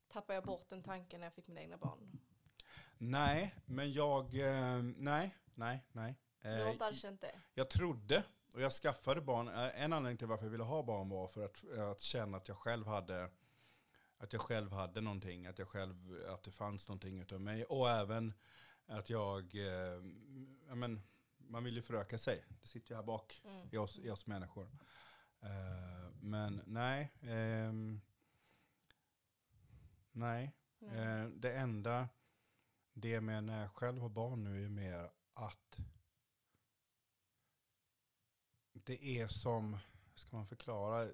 [0.08, 2.20] tappade jag bort den tanken när jag fick mina egna barn.
[2.98, 4.34] Nej, men jag...
[4.34, 6.14] Eh, nej, nej, nej.
[6.42, 7.40] Du har Eh, inte känt det?
[7.54, 8.24] jag trodde,
[8.54, 11.44] och jag skaffade barn, eh, en anledning till varför jag ville ha barn var för
[11.44, 13.30] att, eh, att känna att jag själv hade
[14.20, 17.64] att jag själv hade någonting, att, jag själv, att det fanns någonting utav mig.
[17.64, 18.34] Och även
[18.86, 20.02] att jag, eh,
[20.68, 21.00] ja, men,
[21.36, 22.44] man vill ju föröka sig.
[22.60, 23.68] Det sitter ju här bak Mm.
[23.72, 24.70] i oss, i oss människor.
[25.40, 28.00] Eh, men nej, ehm,
[30.12, 30.54] nej.
[30.80, 30.94] Mm.
[30.96, 32.08] Eh, det enda,
[32.92, 35.78] det med när jag själv har barn nu är mer att
[38.88, 39.78] det är som,
[40.14, 41.04] ska man förklara?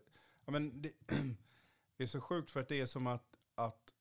[0.45, 0.93] Ja, men det,
[1.97, 3.95] det är så sjukt för att det är som att, att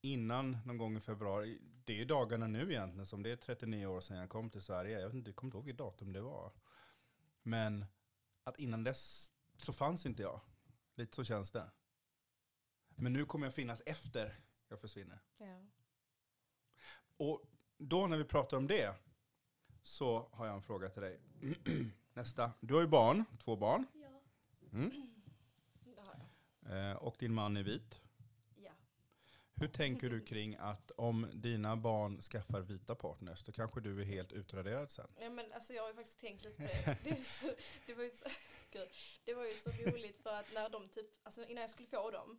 [0.00, 3.86] innan någon gång i februari, det är ju dagarna nu egentligen som det är 39
[3.86, 5.00] år sedan jag kom till Sverige.
[5.00, 6.52] Jag vet inte, jag kommer inte ihåg vilket datum det var.
[7.42, 7.84] Men
[8.44, 10.40] att innan dess så fanns inte jag.
[10.94, 11.70] Lite så känns det.
[12.88, 15.18] Men nu kommer jag finnas efter jag försvinner.
[15.36, 15.66] Ja.
[17.16, 17.42] Och
[17.76, 18.94] då när vi pratar om det
[19.82, 21.20] så har jag en fråga till dig.
[22.14, 22.52] Nästa.
[22.60, 23.86] Du har ju barn, två barn.
[23.94, 24.08] ja.
[24.72, 24.90] Mm.
[25.84, 26.14] Det har
[26.62, 26.90] jag.
[26.90, 28.00] Eh, och din man är vit.
[28.56, 28.70] Ja.
[29.54, 34.04] Hur tänker du kring att om dina barn skaffar vita partners, då kanske du är
[34.04, 35.06] helt utraderad sen?
[35.20, 36.98] ja men alltså jag har ju faktiskt tänkt lite på det.
[37.04, 37.46] Det, så,
[37.86, 38.24] det, var, ju så,
[39.24, 42.10] det var ju så roligt för att när de typ, alltså innan jag skulle få
[42.10, 42.38] dem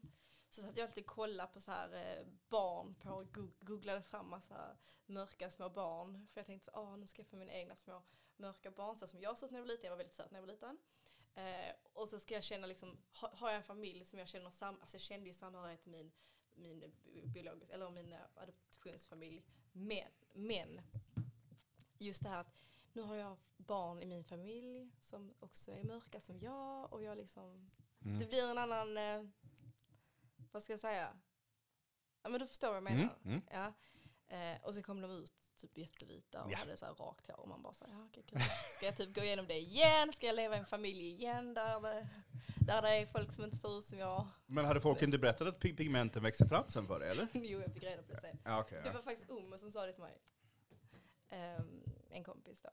[0.50, 4.30] så satt jag alltid och kollade på så här eh, barn på, Goog- googlade fram
[4.30, 6.28] massa mörka små barn.
[6.34, 8.02] För jag tänkte så, åh nu ska jag få mina egna små
[8.38, 10.40] mörka barn så som jag såg när jag var liten, jag var väldigt söt när
[10.40, 10.78] jag var liten.
[11.36, 14.50] Eh, och så ska jag känna liksom, ha, har jag en familj som jag känner
[14.52, 16.12] sam, alltså jag kände ju samhörighet till min,
[16.54, 16.92] min
[17.34, 19.46] biologisk, eller min eh, adoptionsfamilj.
[19.72, 20.82] Men, men,
[21.98, 22.56] just det här att
[22.94, 27.18] nu har jag barn i min familj som också är mörka som jag och jag
[27.18, 28.28] liksom, det Mm.
[28.28, 29.24] blir en annan, eh,
[30.52, 31.10] vad ska jag säga?
[32.24, 32.98] Ja men du förstår vad jag Mm.
[32.98, 33.16] menar.
[33.26, 33.42] Mm.
[33.52, 33.74] Ja.
[34.38, 36.58] Eh, och så kom de ut typ jättevita och Ja.
[36.58, 38.40] hade så här rakt hår och man bara så här, ja, okej, kul.
[38.78, 40.14] Ska jag typ gå igenom det igen?
[40.14, 42.08] Ska jag leva i en familj igen där det,
[42.66, 44.28] där det är folk som inte ser ut som jag?
[44.46, 47.28] Men hade folk inte berättat att pig- pigmenten växer fram sen för dig, eller?
[47.34, 48.38] jo, jag fick reda på det sen.
[48.46, 48.82] Ja, okej.
[48.84, 50.18] Det var faktiskt Umo som sa det till mig.
[51.30, 52.70] Ehm, en kompis då.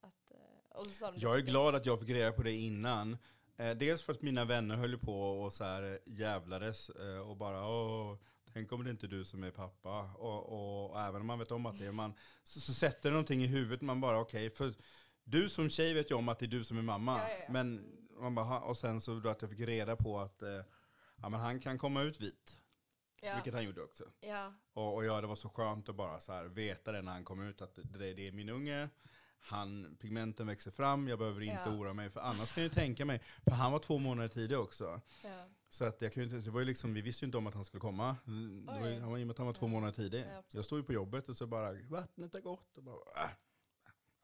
[0.00, 2.52] Att, eh, och så sa de Jag är glad att jag fick reda på det
[2.52, 3.18] innan.
[3.58, 7.36] Eh, dels för att mina vänner höll på och så här eh, jävlades eh, och
[7.36, 8.16] bara åh,
[8.52, 10.02] tänk om det inte är du som är pappa.
[10.18, 13.08] Och, och, och även om man vet om att det är man, så, så sätter
[13.08, 14.74] det någonting i huvudet, man bara okej, för
[15.24, 17.18] du som tjej vet ju om att det är du som är mamma.
[17.18, 17.52] Ja, ja, ja.
[17.52, 20.42] Men man bara, och sen så då att jag fick reda på att
[21.22, 22.60] ja, men han kan komma ut vit,
[23.20, 24.04] Ja, vilket han gjorde också.
[24.20, 27.12] ja, Och, och ja, det var så skönt att bara så här veta det när
[27.12, 28.88] han kom ut att det, det är min unge.
[29.40, 31.70] Han, pigmenten växer fram, jag behöver inte Ja.
[31.76, 32.10] oroa mig.
[32.10, 35.00] För annars kan jag ju tänka mig, för han var två månader tidig också.
[35.24, 35.44] ja.
[35.70, 37.54] Så att jag kan inte, det var ju liksom, vi visste ju inte om att
[37.54, 38.16] han skulle komma.
[38.26, 39.70] Mm, var han var, I och med att han var två Ja.
[39.70, 40.24] månader tidig.
[40.52, 42.76] Jag stod ju på jobbet och så bara, vattnet är gott.
[42.76, 43.30] Och bara, äh.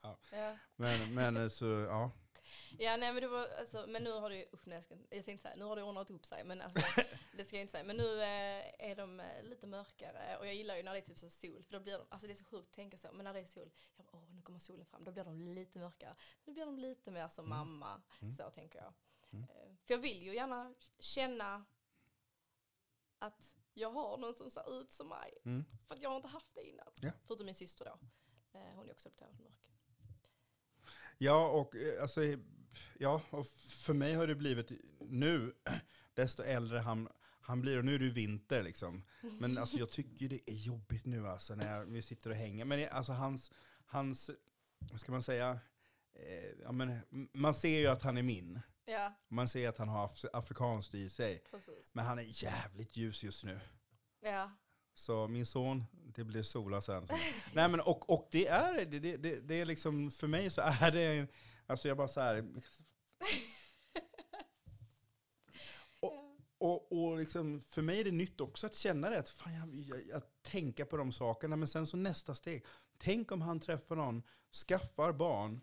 [0.02, 0.18] ja.
[0.76, 2.10] Men, men eh, så, ja.
[2.78, 5.24] Ja, nej men det var, alltså, men nu har ju, usch, nej, jag, ska, jag
[5.24, 6.78] tänkte säga, nu har det ordnat upp sig, men alltså,
[7.36, 7.84] det ska jag inte säga.
[7.84, 11.02] Men nu eh, är de eh, lite mörkare och jag gillar ju när det är
[11.02, 13.12] typ så sol, för då blir de, alltså det är så sjukt att tänka så,
[13.12, 15.40] men när det är sol, jag bara, åh nu kommer solen fram, då blir de
[15.40, 16.16] lite mörkare.
[16.44, 17.58] Nu blir de lite mer som Mm.
[17.58, 18.32] mamma, Mm.
[18.34, 18.92] så tänker jag.
[19.32, 19.44] Mm.
[19.44, 21.64] Eh, för jag vill ju gärna känna
[23.18, 25.64] att jag har någon som ser ut som mig, Mm.
[25.88, 26.86] för att jag har inte haft det innan.
[27.00, 27.10] Ja.
[27.26, 27.98] Förutom min syster då,
[28.58, 29.70] eh, hon är också adopterad mörk.
[31.18, 32.20] Ja, och alltså,
[32.98, 35.52] ja, och för mig har det blivit nu,
[36.14, 37.08] desto äldre han,
[37.40, 39.04] han blir, och nu är det ju vinter liksom.
[39.40, 42.64] Men alltså jag tycker det är jobbigt nu alltså när jag, vi sitter och hänger.
[42.64, 43.52] Men alltså hans,
[43.86, 44.30] hans,
[44.78, 45.50] vad ska man säga,
[46.14, 47.00] eh, ja, men,
[47.32, 48.60] man ser ju att han är min.
[48.86, 51.42] Ja, Man ser att han har af afrikanskt i sig.
[51.50, 51.94] precis.
[51.94, 53.60] Men han är jävligt ljus just nu.
[54.20, 54.50] Ja,
[54.94, 57.06] Så min son, det blir sola sen.
[57.52, 60.92] Nej men och, och det är, det, det, det, är liksom, för mig så är
[60.92, 61.26] det,
[61.66, 62.44] alltså jag bara så här.
[66.58, 69.52] Och, och liksom, för mig är det nytt också att känna det, att, fan,
[69.88, 71.56] jag, jag, att tänka på de sakerna.
[71.56, 72.66] Men sen så nästa steg,
[72.98, 74.22] tänk om han träffar någon,
[74.68, 75.60] skaffar barn,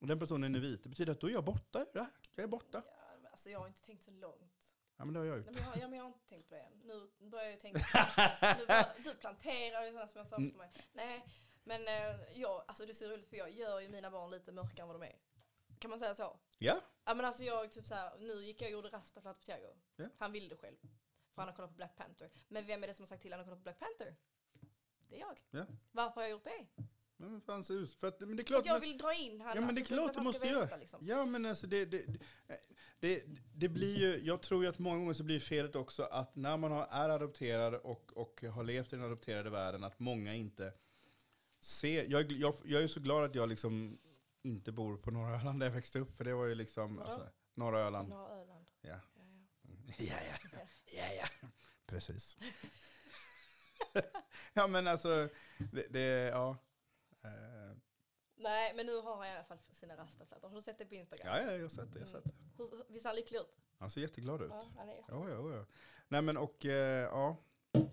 [0.00, 0.82] och den personen är vit.
[0.82, 2.10] Det betyder att då är jag borta ur det här.
[2.34, 2.82] Jag är borta.
[2.86, 4.74] ja men alltså jag har inte tänkt så långt.
[4.96, 5.54] Ja men det har jag Nej, gjort.
[5.54, 6.72] men jag, har- ja, men jag har inte tänkt på det än.
[6.84, 7.80] Nu börjar jag tänka.
[8.58, 10.70] nu bara, du planterar ju sådana små mig.
[10.92, 11.24] Nej,
[11.64, 14.82] men eh, jag, alltså det så roligt för jag gör ju mina barn lite mörkare
[14.82, 15.18] än vad de är.
[15.78, 16.38] Kan man säga så?
[16.58, 19.42] Ja, Ja men alltså jag typ så här, nu gick jag och gjorde rastaflätor på
[19.42, 19.74] Thiago.
[19.96, 20.04] Ja.
[20.18, 20.76] Han ville det själv.
[21.34, 22.30] För han har kollat på Black Panther.
[22.48, 24.16] Men vem är det som har sagt till honom att kolla på Black Panther?
[25.08, 25.38] Det är jag.
[25.50, 25.66] Ja.
[25.92, 26.66] Varför har jag gjort det?
[27.16, 28.66] men, fan, så, för att, men det är klart.
[28.66, 29.56] jag vill dra in honom.
[29.56, 30.60] Ja, men det är alltså, klart du måste göra.
[30.60, 31.00] veta, Liksom.
[31.02, 32.06] Ja, men alltså det, det,
[33.00, 33.22] det,
[33.54, 36.56] det blir ju, jag tror ju att många gånger så blir felet också att när
[36.56, 40.72] man har, är adopterad och, och har levt i den adopterade världen, att många inte
[41.64, 43.98] ser, jag, jag, jag är så glad att jag liksom
[44.42, 47.10] inte bor på norra Öland där jag växte upp, för det var ju liksom, Vadå?
[47.10, 48.08] alltså, norra Öland.
[48.08, 48.66] Norra Öland.
[48.80, 49.00] Ja.
[49.18, 49.24] Ja,
[49.98, 49.98] ja.
[49.98, 50.58] Ja, ja,
[51.18, 51.48] ja, ja,
[51.86, 52.36] precis.
[54.52, 55.28] ja, men alltså,
[55.72, 56.56] det, det ja.
[57.24, 57.76] Eh,
[58.36, 60.48] Nej men nu har han i alla fall sina rastaflätor.
[60.48, 61.26] Har du sett det på Instagram?
[61.26, 62.34] Ja, ja, jag har sett det, jag har sett det.
[62.56, 63.56] Hur, visst ser han lycklig ut?
[63.78, 64.50] Han ser jätteglad ut.
[64.50, 65.04] Ja, han är.
[65.08, 65.64] Ja, ja, ja.
[66.08, 67.36] Nej men och eh, ja,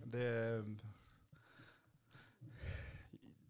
[0.03, 0.63] det,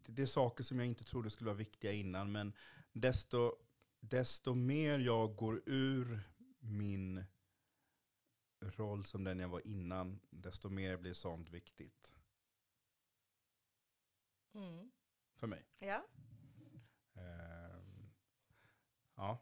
[0.09, 2.53] det är saker som jag inte trodde skulle vara viktiga innan, men
[2.91, 3.55] desto,
[3.99, 6.19] desto mer jag går ur
[6.59, 7.23] min
[8.61, 12.13] roll som den jag var innan, desto mer blir sånt viktigt
[14.53, 14.91] Mm.
[15.35, 15.65] för mig.
[15.79, 16.05] Ja.
[17.13, 18.09] Ehm,
[19.15, 19.39] ja.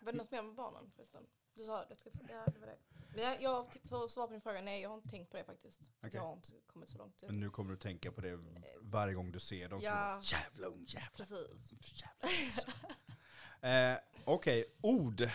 [0.00, 1.26] Var det något mer med barnen förresten?
[1.54, 1.96] Du sa det.
[1.96, 2.78] Ska, ja, det var det.
[3.14, 5.30] Men jag, jag, typ, för att svara på din fråga, nej jag har inte tänkt
[5.30, 5.80] på det faktiskt.
[5.98, 6.10] Okej.
[6.12, 7.22] Jag har inte kommit så långt.
[7.22, 8.38] Men nu kommer du tänka på det
[8.80, 9.80] varje gång du ser dem.
[9.80, 10.20] Ja.
[10.22, 12.02] Så, jävla ung jävla Precis.
[12.02, 13.92] Jävlar.
[13.92, 15.28] eh, Okej, ord.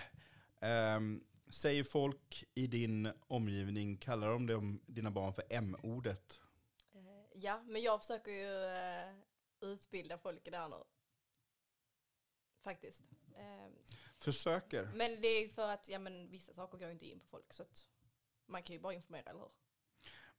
[0.60, 6.40] Ehm, säger folk i din omgivning, kallar de dem, dina barn för M-ordet?
[6.94, 7.02] Eh,
[7.34, 9.14] ja, men jag försöker ju eh,
[9.62, 10.84] utbilda folk i det här nu.
[12.64, 13.04] Faktiskt.
[14.20, 14.86] Försöker.
[14.96, 17.54] men det är för att ja, men, vissa saker går ju inte in på folk.
[17.54, 17.88] Så att
[18.46, 19.52] man kan ju bara informera, eller hur?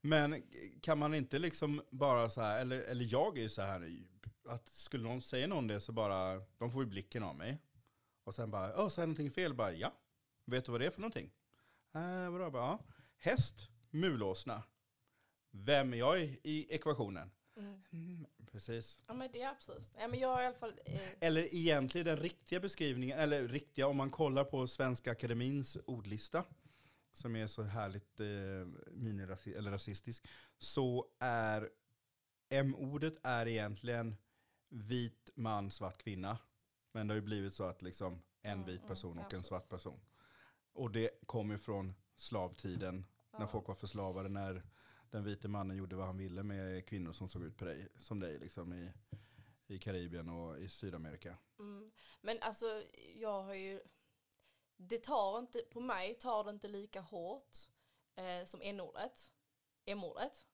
[0.01, 0.43] Men
[0.81, 4.05] kan man inte liksom bara så här, eller, eller jag är ju så här,
[4.45, 7.59] att skulle någon säga någon det så bara, de får ju blicken av mig.
[8.25, 9.55] Och sen bara, åh, säger någonting fel?
[9.55, 9.93] Bara, ja.
[10.45, 11.31] Vet du vad det är för någonting?
[11.95, 12.51] Äh, vadå?
[12.51, 12.85] Bara, ja.
[13.19, 14.62] Häst, mulåsna.
[15.51, 17.31] Vem är jag i, i ekvationen?
[17.93, 18.27] Mm.
[18.52, 18.98] Precis.
[19.06, 19.94] Ja, men det är precis.
[19.98, 20.80] Ja, men jag har i alla fall...
[20.84, 26.44] Eh, Eller egentligen den riktiga beskrivningen, eller riktiga om man kollar på Svenska Akademins ordlista,
[27.12, 28.24] som är så härligt eh,
[28.94, 31.68] minirasi- eller rasistisk, så är
[32.48, 34.16] M-ordet är egentligen
[34.68, 36.38] vit man, svart kvinna.
[36.92, 39.42] Men det har ju blivit så att liksom en Mm, vit mm, person och en
[39.42, 40.00] svart person.
[40.72, 43.06] Och det kommer från slavtiden,
[43.38, 44.62] när folk var förslavade, när
[45.11, 48.20] den vite mannen gjorde vad han ville med kvinnor som såg ut på dig, som
[48.20, 48.92] dig liksom i,
[49.66, 51.37] i Karibien och i Sydamerika.
[51.59, 51.90] Mm.
[52.20, 52.83] Men alltså,
[53.16, 53.81] jag har ju...
[54.77, 57.57] Det tar inte, på mig tar det inte lika hårt
[58.14, 59.33] eh, som n-ordet.
[59.85, 60.46] M-ordet.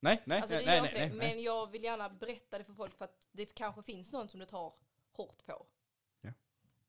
[0.00, 1.12] Nej, nej, Alltså, nej, nej, nej, nej.
[1.12, 4.40] Men jag vill gärna berätta det för folk för att det kanske finns någon som
[4.40, 4.74] det tar
[5.12, 5.66] hårt på.
[6.20, 6.32] Ja.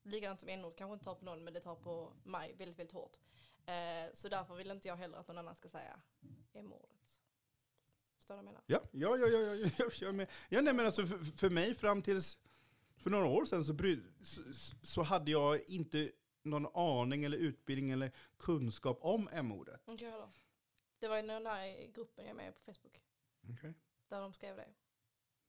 [0.03, 2.93] Likadant som n-ordet kanske inte tar på någon men det tar på mig väldigt, väldigt
[2.93, 3.17] hårt.
[3.65, 6.01] Eh, så därför vill inte jag heller att någon annan ska säga
[6.53, 6.98] m-ordet.
[8.29, 8.89] Förstår du vad jag menar?
[8.91, 11.75] Ja, ja, ja, ja, ja, ja, ja, men, ja nej, men alltså för, för mig
[11.75, 12.37] fram tills
[12.97, 14.41] för några år sedan så, bry, så,
[14.81, 16.11] så hade jag inte
[16.43, 19.87] någon aning eller utbildning eller kunskap om M-ordet.
[19.87, 20.29] Inte jag heller.
[20.99, 23.01] Det var i den här gruppen jag är med på Facebook.
[23.53, 23.73] Okay.
[24.07, 24.67] Där de skrev det.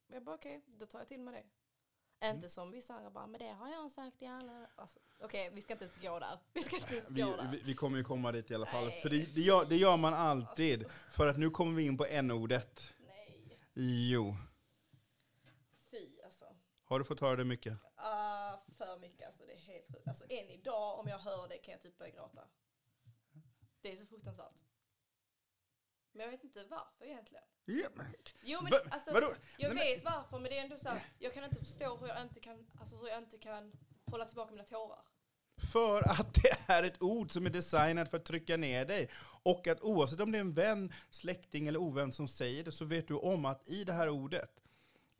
[0.06, 1.44] Jag bara okej, då tar jag till mig det.
[2.20, 2.36] Mm.
[2.36, 4.66] Inte som vissa andra bara, men det har jag sagt i alla...
[4.76, 6.38] Alltså, okej, vi ska inte ens gå där.
[6.52, 7.48] Vi ska inte ens Vi, gå där.
[7.52, 8.84] vi, vi kommer ju komma dit i alla fall.
[8.84, 9.02] Nej.
[9.02, 10.84] För det, det, gör, det gör man alltid.
[11.10, 12.94] För att nu kommer vi in på N-ordet.
[12.98, 14.36] Nej, Jo.
[15.90, 16.44] fy alltså.
[16.84, 17.78] Har du fått höra det mycket?
[17.96, 20.08] Ah, för mycket alltså, det är helt.
[20.08, 22.40] Alltså än idag om jag hör det kan jag typ börja gråta.
[23.80, 24.64] Det är så fruktansvärt.
[26.20, 27.44] Men jag vet inte varför egentligen.
[27.96, 28.06] Men,
[28.42, 29.26] Jo men Va- alltså, vadå?
[29.58, 31.96] jag Nej, men- vet varför men det är ändå så här, jag kan inte förstå
[31.96, 33.72] hur jag inte kan, alltså hur jag inte kan
[34.06, 34.98] hålla tillbaka mina tårar.
[35.72, 39.10] För att det är ett ord som är designat för att trycka ner dig.
[39.42, 42.84] Och att oavsett om det är en vän, släkting eller ovän som säger det så
[42.84, 44.50] vet du om att i det här ordet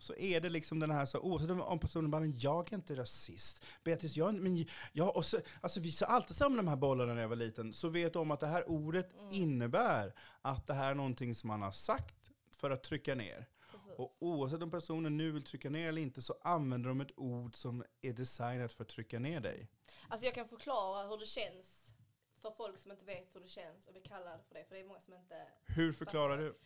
[0.01, 2.77] så är det liksom den här, så, oavsett om- om personen bara, men jag är
[2.77, 3.65] inte rasist.
[3.85, 7.29] Beatrice, jag, men jag, och så, alltså vi alltid samla de här bollarna när jag
[7.29, 11.35] var liten, så vet om att det här ordet innebär att det här är någonting
[11.35, 13.49] som man har sagt för att trycka ner.
[13.71, 13.99] Precis.
[13.99, 17.55] Och oavsett om personen nu vill trycka ner eller inte så använder de ett ord
[17.55, 19.69] som är designat för att trycka ner dig.
[20.09, 21.95] Alltså jag kan förklara hur det känns
[22.43, 24.81] för folk som inte vet hur det känns att bli kallad för det, för det
[24.81, 25.47] är många som inte...
[25.67, 26.59] Hur förklarar du?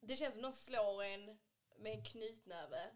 [0.00, 1.38] Det känns som någon slår en
[1.78, 2.90] med en knytnäve.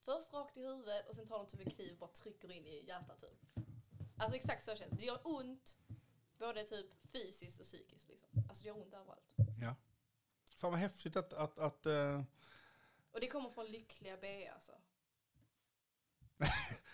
[0.00, 2.66] Först rakt i huvudet och sen tar de typ en kniv och bara trycker in
[2.66, 3.64] i hjärtat typ.
[4.16, 4.96] Alltså exakt så känns det.
[4.96, 5.76] Det gör ont,
[6.38, 8.28] både typ fysiskt och psykiskt liksom.
[8.48, 9.34] Alltså det gör ont överallt.
[9.60, 9.74] Ja.
[10.50, 11.32] Fan vad häftigt att...
[11.32, 12.22] att, att eh,
[13.12, 14.72] Och det kommer från lyckliga B alltså.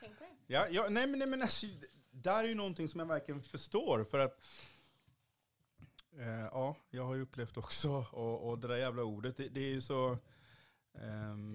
[0.00, 0.36] Tänk på det.
[0.46, 1.66] ja, ja, nej men, nej, men alltså,
[2.10, 4.04] där är ju någonting som jag verkligen förstår.
[4.04, 4.40] För att...
[6.12, 9.60] Eh, ja, jag har ju upplevt också, och, och det där jävla ordet, det, det
[9.60, 10.18] är ju så...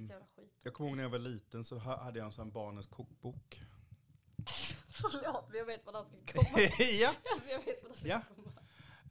[0.10, 0.60] Jävla skit.
[0.64, 3.62] jag kommer ihåg när jag var liten så ha- hade jag en sån barnens kokbok.
[4.90, 6.60] Förlåt men jag vet vad här ska komma.
[7.02, 7.14] ja.
[7.32, 8.22] Alltså jag vet vad det ska Ja.
[8.36, 8.52] komma.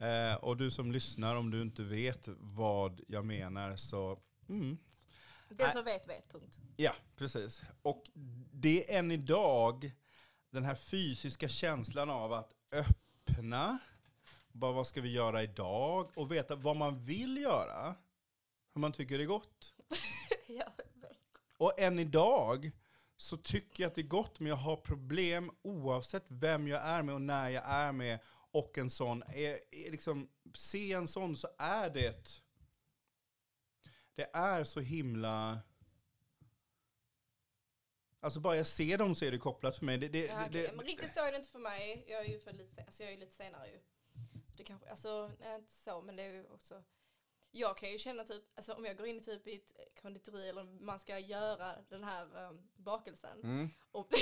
[0.08, 4.18] Eh, och du som lyssnar, om du inte vet vad jag menar så...
[4.48, 4.78] Mm,
[5.48, 6.58] Den som vet vet, punkt.
[6.76, 7.62] Ja, precis.
[7.82, 8.04] Och
[8.52, 9.92] det är än idag
[10.50, 13.78] den här fysiska känslan av att öppna,
[14.52, 16.10] bara vad ska vi göra idag?
[16.18, 17.94] Och veta vad man vill göra,
[18.74, 19.74] hur man tycker det är gott.
[20.46, 21.18] jag vet.
[21.56, 22.70] Och än idag
[23.16, 27.02] så tycker jag att det är gott, men jag har problem oavsett vem jag är
[27.02, 28.18] med och när jag är med.
[28.50, 32.42] Och en sån, är, är liksom, se en sån så är det,
[34.14, 35.58] det är så himla,
[38.20, 39.98] alltså bara jag ser dem så är det kopplat för mig.
[39.98, 40.76] Det, det, Ja, det, okej.
[40.76, 42.04] Men riktigt så är det inte för mig.
[42.08, 43.80] Jag är ju för lite, alltså jag är lite senare ju.
[44.56, 46.82] Det kanske, alltså nej, inte så, men det är ju också.
[47.50, 50.64] Jag kan ju känna typ, alltså om jag går in typ i ett konditori eller
[50.64, 53.40] man ska göra den här um, bakelsen.
[53.42, 53.70] mm.
[53.92, 54.08] Och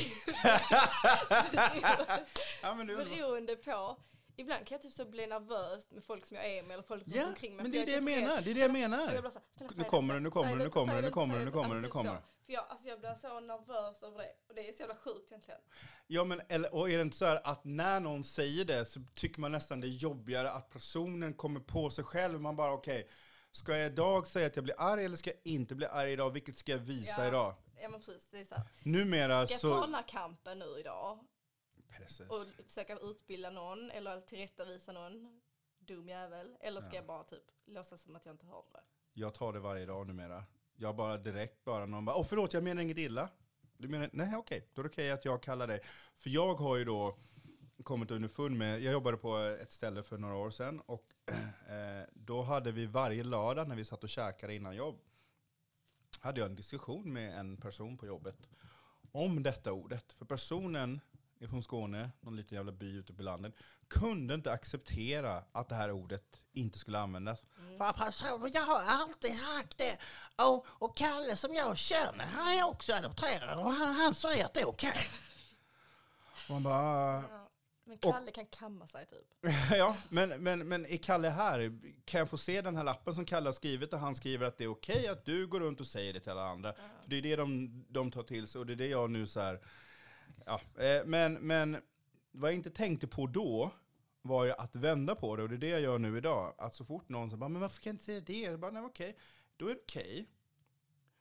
[2.62, 3.96] ja, men det är beroende på,
[4.36, 7.02] ibland kan jag typ så bli nervös med folk som jag är med eller folk
[7.02, 7.64] runt Ja, omkring mig.
[7.64, 8.40] men för det är det jag typ menar.
[8.42, 9.08] Det är det jag jag menar.
[9.20, 11.34] blir så här, Nu kommer det, nu kommer det, nu kommer säg det, nu kommer
[11.34, 12.35] det, säg nu kommer det, nu Alltså, kommer typ så.
[12.46, 14.32] För jag, alltså jag blir så nervös över det.
[14.48, 15.60] Och det är så jävla sjukt egentligen.
[16.06, 19.00] Ja, men eller, och är det inte så här att när någon säger det så
[19.14, 22.40] tycker man nästan det är jobbigare att personen kommer på sig själv.
[22.40, 23.08] Man bara okej,
[23.50, 26.30] ska jag idag säga att jag blir arg eller ska jag inte bli arg idag?
[26.30, 27.28] Vilket ska jag visa Ja.
[27.28, 27.54] idag?
[27.80, 28.64] Ja men precis, det är så här.
[28.84, 29.80] Numera Ska jag ta så...
[29.80, 31.18] den här kampen nu idag
[31.88, 32.28] Precis.
[32.30, 35.40] och försöka utbilda någon eller tillrättavisa någon
[35.78, 36.56] dum jävel?
[36.60, 36.96] Eller ska Ja.
[36.96, 38.82] jag bara typ låtsas som att jag inte hörde det?
[39.12, 40.44] Jag tar det varje dag numera.
[40.76, 43.28] Jag bara direkt bara någon bara, åh förlåt jag menar inget illa.
[43.78, 45.80] Du menar, nej okej, då är det okej att jag kallar dig.
[46.16, 47.16] För jag har ju då
[47.82, 51.12] kommit underfund med, jag jobbade på ett ställe för några år sedan och
[51.68, 55.00] eh, då hade vi varje lördag när vi satt och käkade innan jobb,
[56.20, 58.48] hade jag en diskussion med en person på jobbet
[59.12, 60.12] om detta ordet.
[60.12, 61.00] För personen
[61.40, 63.54] från Skåne, någon liten jävla by ute på landet,
[63.88, 67.40] kunde inte acceptera att det här ordet inte skulle användas.
[67.78, 69.98] För person, jag har alltid sagt det.
[70.44, 74.54] Och, och Kalle som jag känner, han är också adopterad och han, han säger att
[74.54, 75.10] det är okej.
[76.48, 77.46] Och Man bara, Ja.
[77.88, 79.52] Men Kalle kan kamma sig typ.
[79.70, 81.78] ja, men, men, men är Kalle här?
[82.04, 84.58] Kan jag få se den här lappen som Kalle har skrivit där han skriver att
[84.58, 86.72] det är okej att du går runt och säger det till alla andra?
[86.72, 89.26] För det är det de, de tar till sig och det är det jag nu
[89.26, 89.60] så här,
[90.46, 91.76] ja, eh, men, men
[92.32, 93.72] vad jag inte tänkte på då
[94.22, 96.54] var ju att vända på det och det är det jag gör nu idag.
[96.58, 98.40] Att så fort någon säger, men varför kan jag inte säga det?
[98.40, 99.16] Jag bara, nej okej,
[99.56, 100.30] då är det okej.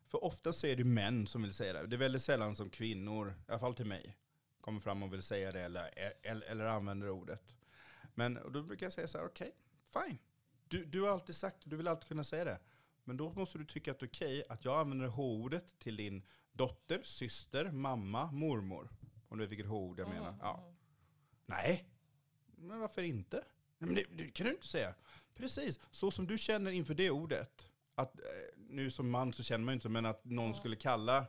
[0.07, 1.87] För ofta är det män som vill säga det.
[1.87, 4.17] Det är väldigt sällan som kvinnor, i alla fall till mig,
[4.61, 7.55] kommer fram och vill säga det eller, eh, eller, eller använder ordet.
[8.15, 9.51] Men då brukar jag säga så här, okej,
[9.93, 10.17] fine.
[10.67, 12.59] Du, du har alltid sagt det, du vill alltid kunna säga det.
[13.03, 16.23] Men då måste du tycka att det är okej att jag använder H-ordet till din
[16.51, 18.89] dotter, syster, mamma, mormor.
[19.27, 20.35] Om du vet vilket H-ord jag menar.
[20.41, 20.73] Ja.
[21.45, 21.85] Nej,
[22.45, 23.43] men varför inte?
[23.77, 24.93] Nej, men det, det kan du inte säga.
[25.35, 27.67] Precis, så som du känner inför det ordet.
[27.95, 28.25] Att, eh,
[28.57, 31.25] nu som man så känner man inte, men att någon skulle kalla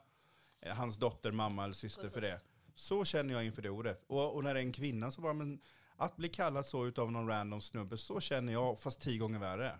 [0.60, 2.30] eh, hans dotter, mamma eller syster för det.
[2.30, 2.46] Precis.
[2.74, 4.04] Så känner jag inför det ordet.
[4.06, 5.60] Och, och när det är en kvinna så bara, men
[5.96, 9.78] att bli kallad så utav någon random snubbe, så känner jag, fast tio gånger värre.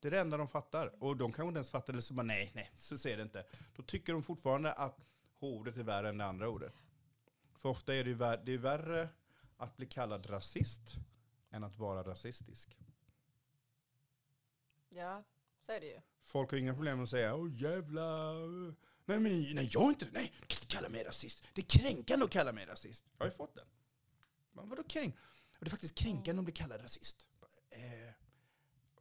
[0.00, 1.02] Det är det enda de fattar.
[1.02, 3.44] Och de kanske inte ens fattar det, så bara nej, nej, så ser det inte.
[3.76, 4.98] Då tycker de fortfarande att
[5.38, 6.72] ordet är värre än det andra ordet.
[7.60, 9.08] För ofta är det ju vär, det är värre
[9.56, 10.80] att bli kallad rasist
[11.50, 12.78] än att vara rasistisk.
[14.88, 15.24] Ja,
[15.66, 16.00] så är det ju.
[16.22, 18.32] Folk har inga problem med att säga åh jävla...
[19.04, 19.22] Nej, men,
[19.54, 20.06] nej, jag är inte...
[20.12, 21.42] Nej, du kan inte kalla mig rasist.
[21.54, 23.04] Det är kränkande att kalla mig rasist.
[23.18, 23.66] Jag har ju fått den.
[24.52, 25.14] Men vadå kränk?
[25.58, 27.26] Och det är faktiskt kränkande att bli kallad rasist.
[27.70, 28.14] Eh,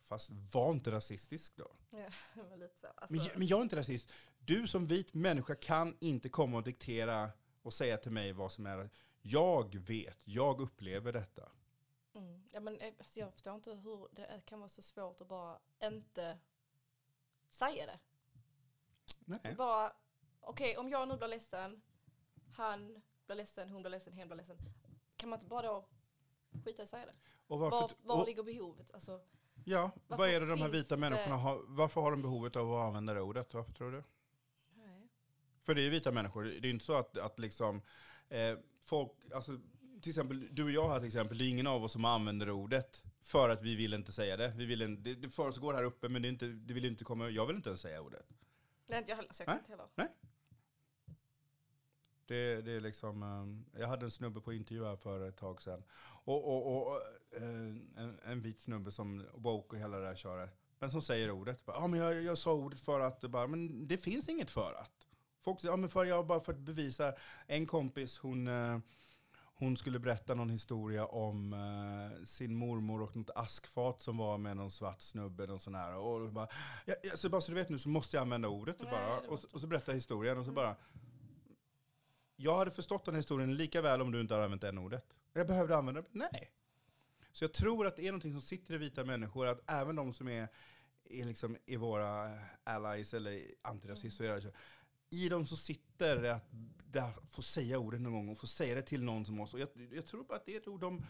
[0.04, 1.72] fast var inte rasistisk då.
[1.90, 2.10] Ja,
[2.50, 2.88] men lite så.
[2.88, 4.12] Alltså, Men, jag- men jag är inte rasist.
[4.40, 7.30] Du som vit människa kan inte komma och diktera
[7.62, 8.90] och säga till mig vad som är...
[9.22, 11.52] Jag vet, jag upplever detta.
[12.14, 15.28] mm, ja, men, eh, alltså, jag förstår inte hur det kan vara så svårt att
[15.28, 16.40] bara inte
[17.50, 18.00] säga det.
[19.20, 19.56] Nej.
[19.56, 19.94] Bara,
[20.42, 21.82] okej om jag nu blir ledsen,
[22.56, 24.58] han blir ledsen, hon blir ledsen, hen blir ledsen.
[25.16, 25.86] Kan man inte bara då
[26.66, 27.14] skita i att säga det?
[27.48, 28.92] Och varför, Var, var och, ligger behovet?
[28.94, 29.22] Alltså,
[29.66, 31.62] ja, vad är det de här vita det- människorna har?
[31.68, 33.54] Varför har de behovet av att använda det ordet?
[33.54, 34.04] Varför tror du?
[35.70, 35.76] Nej.
[35.76, 36.44] För det är ju vita människor.
[36.44, 37.82] Det är inte så att, att liksom,
[38.30, 39.52] eh, folk, alltså,
[40.02, 42.50] till exempel du och jag här till exempel, det är ingen av oss som använder
[42.50, 44.54] ordet för att vi vill inte säga det.
[44.58, 47.04] Vi vill inte, det, det försiggår här uppe men det, är inte, det vill inte
[47.04, 48.26] komma, jag vill inte ens säga ordet.
[48.88, 49.62] Det är inte jag heller, så jag kan Nej.
[49.62, 50.10] inte heller.
[52.26, 55.62] Det, det är liksom, eh, jag hade en snubbe på intervju här för ett tag
[55.62, 55.84] sedan.
[56.24, 57.02] Och, och, och
[57.38, 57.44] eh,
[57.96, 60.60] en, en vit snubbe som woke och hela det där köret.
[60.80, 61.62] Men som säger ordet.
[61.66, 64.99] Ja, men jag, jag sa ordet för att, bara, men det finns inget för att.
[65.50, 67.14] Folk säger, ja men för jag bara för att bevisa.
[67.48, 68.80] En kompis, hon, eh,
[69.36, 74.58] hon skulle berätta någon historia om eh, sin mormor och något askfat som var med
[74.58, 75.48] någon svart snubbe.
[75.48, 75.96] Någon sån här.
[75.96, 76.48] Och bara,
[76.86, 78.80] ja, ja, så bara så du vet nu så måste jag använda ordet.
[78.80, 80.76] Och, Nej, bara, och, och så berättar historien och så bara,
[82.36, 85.06] jag hade förstått den här historien lika väl om du inte hade använt den ordet.
[85.34, 86.08] Jag behövde använda det.
[86.12, 86.52] Nej.
[87.32, 90.14] Så jag tror att det är någonting som sitter i vita människor, att även de
[90.14, 90.48] som är,
[91.10, 92.34] är, liksom, är våra
[92.64, 94.52] allies eller antirasister, mm
[95.10, 96.50] i dem så sitter det att
[96.92, 99.54] det få säga ordet någon gång och få säga det till någon som oss.
[99.54, 101.06] Och jag, jag tror bara att det är ett ord de,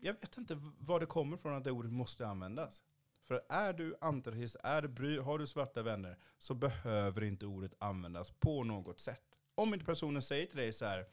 [0.00, 2.82] jag vet inte var det kommer från att det ordet måste användas.
[3.22, 7.74] För är du antirasist, är du bry, har du svarta vänner, så behöver inte ordet
[7.78, 9.22] användas på något sätt.
[9.54, 11.06] Om inte personen säger till dig så här,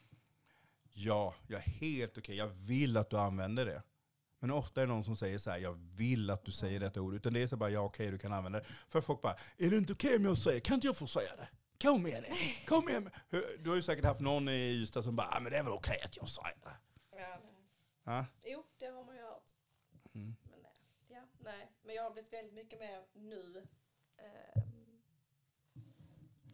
[0.93, 3.83] ja, jag är helt okej, jag vill att du använder det.
[4.39, 7.01] Men ofta är det någon som säger så här, jag vill att du säger detta
[7.01, 7.13] ord.
[7.13, 8.65] Utan det är så bara, ja okej, du kan använda det.
[8.87, 11.35] För folk bara, är det inte okej om jag säger, kan inte jag få säga
[11.35, 11.47] det?
[11.82, 12.25] Kom igen,
[12.67, 13.09] kom igen.
[13.59, 15.73] Du har ju säkert haft någon i Ystad som bara, ah, men det är väl
[15.73, 16.29] okej att jag
[16.63, 16.75] det.
[17.17, 17.38] Ja.
[18.03, 18.25] Ja?
[18.43, 19.49] Jo, det har man ju hört.
[20.15, 20.36] Mm.
[20.43, 20.71] Men, nej.
[21.07, 21.71] Ja, nej.
[21.84, 23.67] Men jag har blivit väldigt mycket mer nu.
[24.17, 24.61] ehm,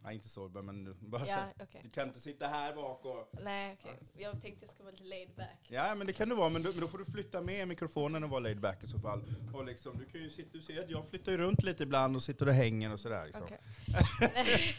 [0.08, 1.64] Nej, inte så, men du- bara ja, så.
[1.64, 1.80] okej.
[1.84, 3.28] Du kan inte sitta här bak och...
[3.42, 3.98] Nej, okej.
[4.14, 5.66] Jag tänkte jag skulle vara lite laid back.
[5.68, 8.24] Ja, men det kan du vara, men, du, men då får du flytta med mikrofonen
[8.24, 9.22] och vara laid back i så fall.
[9.54, 12.22] Och liksom, du kan ju sitta, du ser att jag flyttar runt lite ibland och
[12.22, 13.26] sitter och hänger och sådär.
[13.26, 13.44] Liksom.
[13.44, 13.58] Okej.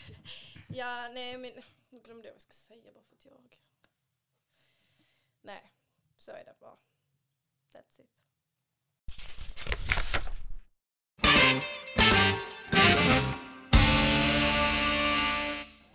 [0.67, 1.51] ja, nej men
[1.89, 3.59] nu glömde jag vad jag skulle säga bara för att jag...
[5.41, 5.73] Nej,
[6.17, 6.77] så är det bara.
[7.73, 8.18] That's it.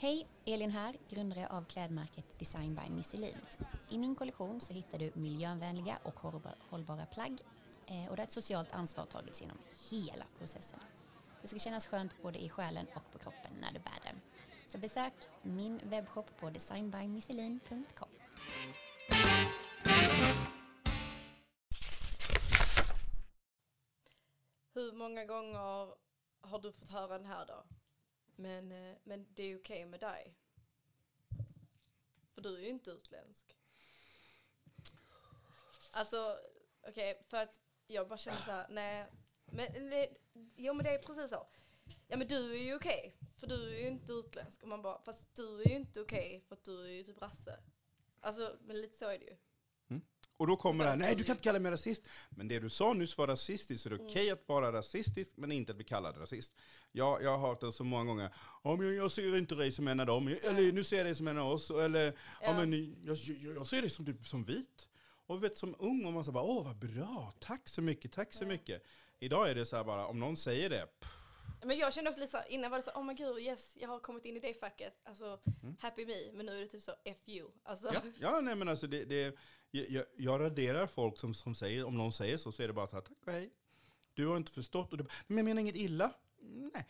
[0.04, 3.36] Hej, Elin här, grundare av klädmärket Design by Misselin.
[3.88, 6.20] I min kollektion så hittar du miljövänliga och
[6.70, 7.40] hållbara plagg
[7.86, 9.58] eh, och där ett socialt ansvar tagits genom
[9.90, 10.80] hela processen.
[11.42, 14.20] Det ska kännas skönt både i själen och på kroppen när du bär den.
[14.68, 18.08] Så besök min webbshop på designbymisselin.com.
[24.74, 25.94] Hur många gånger
[26.40, 27.64] har du fått höra den här då?
[28.36, 30.34] Men, eh, men det är okej med dig.
[32.34, 33.56] För du är ju inte utländsk.
[35.92, 36.38] Alltså,
[36.88, 39.06] okej, för att jag bara känner så här, nej.
[39.44, 40.08] Men det,
[40.56, 41.46] jo men det är precis så.
[42.08, 44.62] Ja men du är ju okej, för du är ju inte utländsk.
[44.62, 47.22] Och man bara, fast du är ju inte okej för att du är ju typ
[47.22, 47.60] rasse.
[48.20, 49.36] Alltså, men lite så är det ju.
[50.36, 52.02] Och då kommer det här, nej du kan inte kalla mig rasist.
[52.30, 54.10] Men det du sa nyss var rasistiskt, så det är Mm.
[54.10, 56.52] okej att vara rasistisk, men inte att bli kallad rasist.
[56.92, 58.30] Jag, jag har hört det så många gånger,
[58.64, 61.14] ja, men jag ser inte dig som en av dem, eller nu ser jag dig
[61.14, 62.12] som en av oss, eller
[62.42, 62.52] ja.
[62.52, 62.72] Men,
[63.06, 64.88] jag, jag, jag ser dig som, typ, som vit.
[65.26, 68.32] Och vet, som ung, och man säger bara, åh vad bra, tack så mycket, tack
[68.34, 68.82] så mycket.
[69.20, 71.10] Idag är det så här bara, om någon säger det, pff,
[71.64, 73.76] Men jag kände också lite så här, innan var det så, oh my gud, yes,
[73.80, 74.94] jag har kommit in i det facket.
[75.04, 75.76] Alltså, Mm.
[75.80, 76.32] happy me.
[76.32, 77.50] Men nu är det typ så, F you.
[77.62, 79.36] Alltså, ja, ja nej men alltså det, det,
[79.70, 82.72] jag, jag- jag raderar folk som, som säger, om någon säger så, så är det
[82.74, 83.50] bara så här, tack och hej.
[84.14, 86.14] Du har inte förstått, och du, men jag menar inget illa.
[86.40, 86.86] Nej.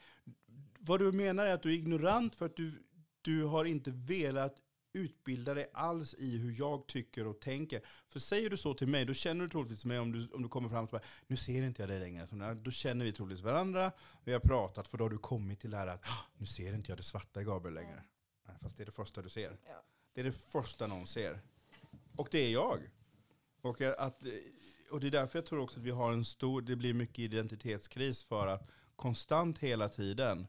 [0.79, 2.83] Vad du menar är att du är ignorant för att du,
[3.23, 4.57] du har inte velat
[4.95, 7.81] utbilda dig alls i hur jag tycker och tänker.
[8.09, 10.49] För säger du så till mig, då känner du troligtvis mig om du, om du
[10.49, 12.27] kommer fram och bara, nu ser inte jag dig längre.
[12.27, 13.93] Så Då känner vi troligtvis varandra,
[14.25, 16.75] vi har pratat, för då har du kommit till det här att, "Ah, nu ser
[16.75, 18.03] inte jag det svarta i Gabriel längre.
[18.47, 19.59] Nej, fast det är det första du ser.
[19.67, 19.85] Ja.
[20.15, 21.41] Det är det första någon ser.
[22.17, 22.79] Och det är jag.
[23.61, 24.23] Och att,
[24.91, 27.19] och det är därför jag tror också att vi har en stor, det blir mycket
[27.19, 30.47] identitetskris för att konstant hela tiden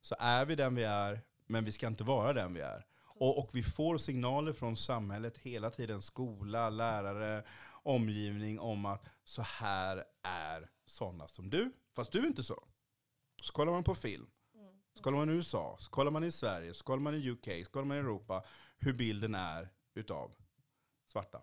[0.00, 2.86] så är vi den vi är, men vi ska inte vara den vi är.
[3.20, 7.44] Och, och vi får signaler från samhället hela tiden, skola, lärare,
[7.82, 12.68] omgivning om att så här är sådana som du, fast du är inte så.
[13.42, 14.30] Så kollar man på film,
[14.94, 17.64] så kollar man i USA, så kollar man i Sverige, så kollar man i UK,
[17.64, 18.44] så kollar man i Europa,
[18.78, 20.32] hur bilden är utav
[21.06, 21.42] svarta.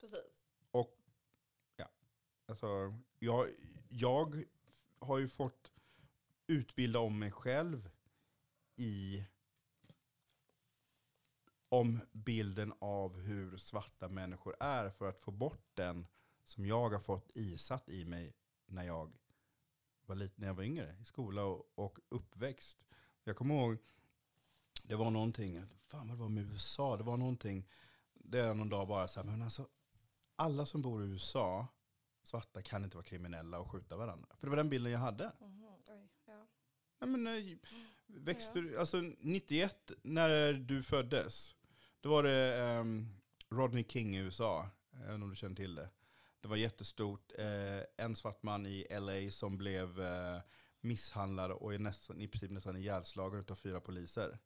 [0.00, 0.48] Precis.
[0.70, 0.98] Och
[1.76, 1.88] ja,
[2.46, 3.48] alltså, jag,
[3.88, 4.44] jag
[4.98, 5.72] har ju fått
[6.46, 7.90] utbilda om mig själv
[8.76, 9.24] i
[11.68, 16.06] om bilden av hur svarta människor är för att få bort den
[16.44, 18.34] som jag har fått isatt i mig
[18.66, 19.12] när jag
[20.06, 22.78] var, lite, när jag var yngre, i skola och, och uppväxt.
[23.24, 23.78] Jag kommer ihåg,
[24.82, 27.68] det var någonting, fan vad det var med USA, det var någonting,
[28.14, 29.68] det är någon dag bara så här, men alltså
[30.36, 31.66] alla som bor i USA,
[32.22, 34.28] svarta, kan inte vara kriminella och skjuta varandra.
[34.38, 35.32] För det var den bilden jag hade.
[35.40, 36.46] Mhm, oj, ja.
[37.00, 37.56] Nej, men, eh,
[38.06, 41.54] växte, du- alltså 91, när du föddes,
[42.08, 43.08] då var det ehm,
[43.50, 44.68] Rodney King i USA.
[44.90, 45.90] Jag vet inte om du känner till det.
[46.40, 47.32] Det var jättestort.
[47.38, 50.40] Eh, en svart man i LA som blev eh,
[50.80, 54.38] misshandlad och är nästan, i princip nästan ihjälslagen av fyra poliser.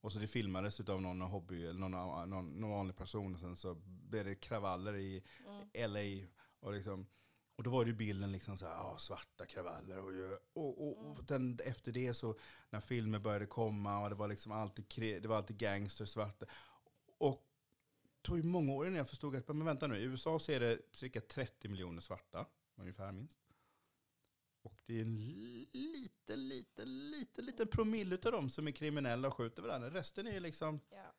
[0.00, 3.34] Och så det filmades av någon hobby eller någon, någon, någon vanlig person.
[3.34, 5.22] Och sen så blev det kravaller i
[5.74, 5.92] Mm.
[5.92, 6.26] LA.
[6.60, 7.06] Och, liksom,
[7.56, 9.98] och då var det ju bilden liksom så här, svarta kravaller.
[9.98, 12.38] Och, och, och, och den, efter det så,
[12.70, 16.46] när filmer började komma och det var liksom alltid, det var alltid gangster, svarta.
[17.22, 17.48] Och
[18.02, 20.52] det tog ju många år innan jag förstod att, men vänta nu, i USA så
[20.52, 23.38] är det cirka 30 miljoner svarta, ungefär minst.
[24.62, 25.28] Och det är en
[25.72, 29.90] liten, liten, liten, liten promille av dem som är kriminella och skjuter varandra.
[29.90, 31.14] Resten är ju liksom, Ja,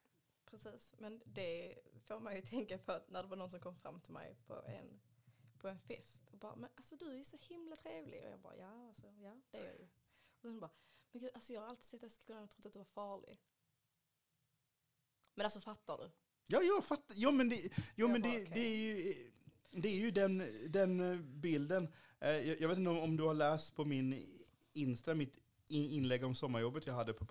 [0.45, 0.93] precis.
[0.97, 4.01] Men det får man ju tänka på att när det var någon som kom fram
[4.01, 4.99] till mig på en,
[5.57, 8.23] på en fest och bara, men alltså du är ju så himla trevlig.
[8.25, 9.87] Och jag bara, ja, alltså, ja det är jag ju.
[10.35, 10.71] Och sen bara,
[11.11, 13.39] men gud, alltså jag har alltid sett Eskilstuna och trott att du var farlig.
[15.35, 16.11] Men alltså fattar du?
[16.47, 17.15] Ja, jag fattar.
[17.19, 18.51] Ja, men det, jo, men bara, det, okej.
[18.53, 19.13] det är ju,
[19.71, 21.87] det är ju den, den eh, bilden.
[22.19, 24.25] Eh, Jag, vet inte om, du har läst på min
[24.73, 25.35] Insta, mitt
[25.67, 27.25] in- inlägg om sommarjobbet jag hade på.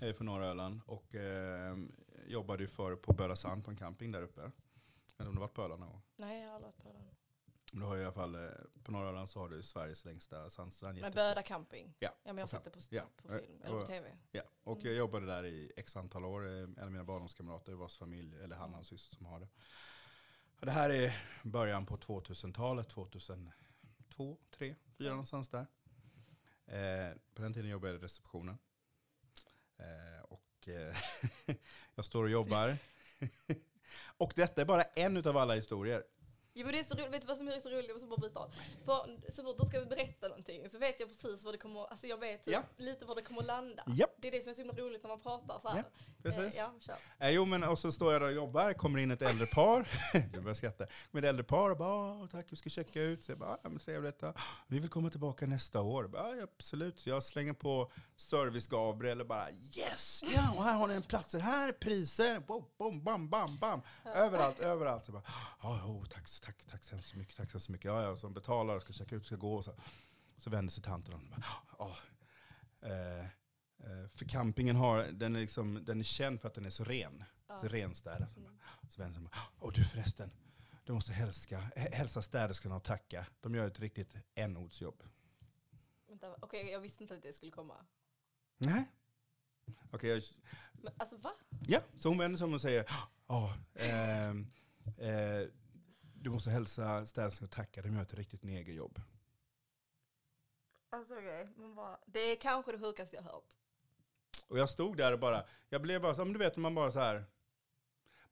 [0.00, 1.76] Jag är från norra Öland och eh,
[2.26, 4.40] jobbade ju för på Böda Sand på en camping där uppe.
[4.40, 6.02] Jag vet inte om du varit på Öland någon gång?
[6.16, 7.11] Nej, jag har aldrig varit på den.
[7.74, 8.50] Du har i alla fall, eh,
[8.82, 10.96] på norra Öland så har du Sveriges längsta sandstrand.
[10.98, 11.14] Jättefin.
[11.14, 11.94] Böda camping?
[11.98, 14.16] Ja, Ja, men jag har sett det på, ja, på eh, film, eller på tv.
[14.32, 14.86] Ja, och Mm.
[14.88, 16.46] jag jobbade där i x antal år.
[16.48, 19.48] Eh, En av mina barndomskamrater vars familj, eller han och hans syster som har det.
[20.60, 23.52] Och det här är början på 2000-talet, 2002,
[24.16, 25.66] 2003, 2004 någonstans där.
[26.66, 28.58] Eh, på den tiden jobbade jag i receptionen.
[29.78, 30.68] Eh, och
[31.94, 32.76] jag står och jobbar.
[34.18, 36.04] och detta är bara en av alla historier.
[36.54, 37.86] Jo men det är så roligt, vet du vad som är så roligt?
[37.88, 38.40] Jag måste bara byta.
[38.84, 42.06] På, så fort du ska berätta någonting så vet jag precis vad det kommer, alltså
[42.06, 42.62] jag vet Ja.
[42.76, 43.82] lite var det kommer att landa.
[43.86, 44.10] Japp.
[44.18, 45.76] Det är det som är så himla roligt när man pratar så här.
[45.76, 45.82] Ja,
[46.22, 46.58] precis.
[46.60, 46.94] Eh, ja.
[47.18, 49.88] Eh, jo, men och så står jag där och jobbar, kommer in ett äldre par.
[50.32, 50.86] jag börjar skratta.
[51.10, 53.24] Med ett äldre par och bara, "Åh, tack, vi ska checka ut.
[53.24, 54.16] Så jag bara, ja men trevligt.
[54.22, 54.34] Ja.
[54.66, 56.04] Vi vill komma tillbaka nästa år.
[56.06, 57.00] Bara, ja, absolut.
[57.00, 60.22] Så jag slänger på service Gabriel och bara, yes!
[60.34, 62.40] Ja, och här har ni en platser, här är priser.
[62.40, 63.82] Bom, bom, bam, bam, bam.
[64.04, 65.04] Överallt, överallt.
[65.04, 65.22] Så bara,
[65.62, 67.84] ja, oh, tack, tack, tack så hemskt mycket, tack så hemskt mycket.
[67.84, 69.54] Ja, ja, som betalar, ska checka ut, ska gå.
[69.54, 69.74] Och så.
[70.36, 71.44] så vänder sig tanten och bara,
[71.78, 71.96] ja.
[72.88, 73.24] Eh,
[73.78, 76.84] eh, för campingen har, den är, liksom, den är känd för att den är så
[76.84, 77.24] ren.
[77.48, 77.58] Ja.
[77.58, 78.30] Så renstädad.
[78.30, 78.58] Så, Mm.
[78.88, 79.28] så vänder sig
[79.60, 80.30] åh du förresten,
[80.84, 83.26] du måste hälska, hä- hälsa städerskorna och tacka.
[83.40, 85.02] De gör ett riktigt n-ordsjobb.
[86.08, 87.74] Vänta, Okej, jag visste inte att det skulle komma.
[88.58, 88.84] Nej.
[89.90, 90.22] Okej, jag,
[90.72, 91.32] Men alltså va?
[91.66, 92.84] ja, så hon vänder sig om och säger,
[93.26, 94.46] ja, ehm,
[94.98, 95.48] eh,
[96.22, 99.00] du måste hälsa städerskorna och tacka, de gör ett riktigt negerjobb.
[100.90, 103.56] Alltså okej, bara, det är kanske det sjukaste jag hört.
[104.46, 106.90] Och jag stod där och bara, jag blev bara så, men du vet man bara
[106.90, 107.24] så här,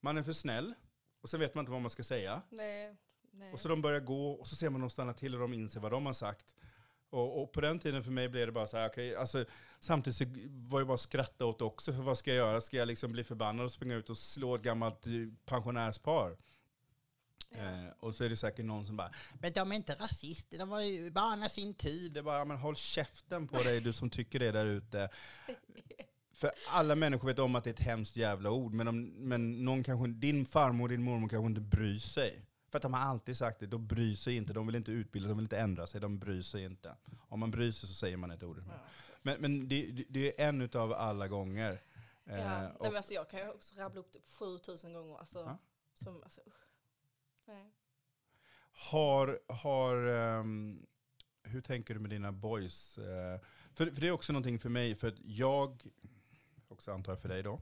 [0.01, 0.75] man är för snäll
[1.21, 2.43] och sen vet man inte vad man ska säga.
[2.51, 2.97] Nej,
[3.31, 3.53] nej.
[3.53, 5.81] Och så de börjar gå och så ser man dem stanna till och de inser
[5.81, 6.55] vad de har sagt.
[7.11, 9.45] Och, och på den tiden för mig blev det bara så här, okej, alltså,
[9.81, 12.61] samtidigt var jag bara att skratta åt också, för vad ska jag göra?
[12.61, 15.13] Ska jag liksom bli förbannad och springa ut och slå ett gammalt eh,
[15.45, 16.37] pensionärspar?
[17.51, 20.69] Eh, och så är det säkert någon som bara, men de är inte rasister, de
[20.69, 22.13] var ju barna sin tid.
[22.13, 25.09] Det bara, men håll käften på dig du som tycker det där ute.
[26.33, 29.65] För alla människor vet om att det är ett hemskt jävla ord, men, om, men
[29.65, 32.47] någon kanske, din farmor och din mormor kanske inte bryr sig.
[32.71, 35.29] För att de har alltid sagt det, de bryr sig inte, de vill inte utbilda
[35.29, 36.97] de vill inte ändra sig, de bryr sig inte.
[37.29, 38.63] Om man bryr sig så säger man ett ord.
[38.69, 38.73] Ja.
[39.23, 41.83] Men, men det, det- är en utav alla gånger.
[42.27, 45.19] Eh, Ja, nej, och, men alltså jag kan ju också rabbla upp typ 7000 gånger.
[45.19, 45.59] Alltså, Ja.
[45.95, 46.55] som, alltså, usch.
[47.51, 47.73] Nej.
[48.73, 50.87] Har, har, ehm,
[51.43, 52.99] hur tänker du med dina boys?
[52.99, 53.41] Eh,
[53.73, 55.87] för, för det är också någonting för mig, för att jag,
[56.69, 57.61] också antar jag för dig då,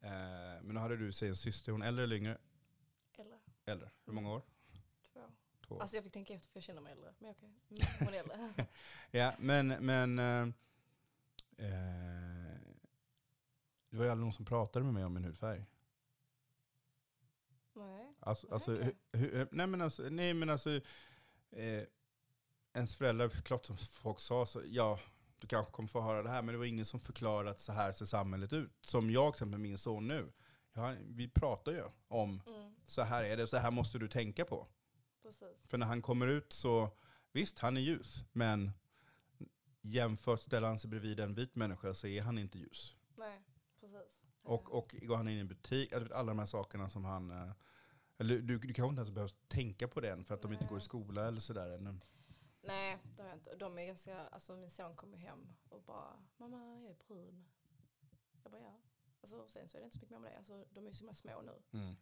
[0.00, 2.38] eh, men då hade du, säg en syster, hon äldre eller yngre?
[3.18, 3.38] Äldre.
[3.64, 3.90] Äldre.
[4.04, 4.42] Hur många år?
[5.12, 5.20] Två.
[5.66, 5.80] Två.
[5.80, 7.14] Alltså jag fick tänka efter för jag känner mig äldre.
[7.18, 7.48] Men okej.
[7.70, 8.54] Mm, Hon är äldre.
[9.10, 10.46] Ja, men, men eh,
[13.90, 15.64] det var ju aldrig någon som pratade med mig om min hudfärg.
[17.72, 18.03] Nej.
[18.24, 18.96] Alltså, alltså, Okej.
[19.12, 20.70] hu- hu- nej men alltså, nej, men alltså
[21.50, 21.82] eh,
[22.74, 25.00] ens föräldrar, klart som folk sa, så, ja,
[25.38, 27.72] du kanske kommer få höra det här, men det var ingen som förklarade att så
[27.72, 28.72] här ser samhället ut.
[28.80, 30.32] Som jag till exempel min son nu.
[30.72, 34.44] Ja, vi pratar ju om, Mm, så här är det, så här måste du tänka
[34.44, 34.66] på.
[35.22, 35.48] precis.
[35.66, 36.90] För när han kommer ut så,
[37.32, 38.70] visst han är ljus, men
[39.82, 42.96] jämfört ställer han sig bredvid en vit människa så är han inte ljus.
[43.16, 43.42] Nej,
[43.80, 43.98] precis.
[44.42, 47.52] Och, och går han in i en butik, vet, alla de här sakerna som han...
[48.18, 50.76] Eller du, du kanske inte ens behöver tänka på den för att de inte går
[50.76, 50.84] i Nej.
[50.84, 52.00] skola eller sådär ännu.
[52.62, 53.56] Nej, det har jag inte.
[53.56, 57.44] De är ganska, alltså min son kommer hem och bara, mamma jag är brun.
[58.42, 58.80] Jag bara ja.
[59.20, 60.36] Alltså, sen så är det inte så mycket mer med det.
[60.36, 61.78] Alltså, de är så himla små nu.
[61.78, 61.96] Mm.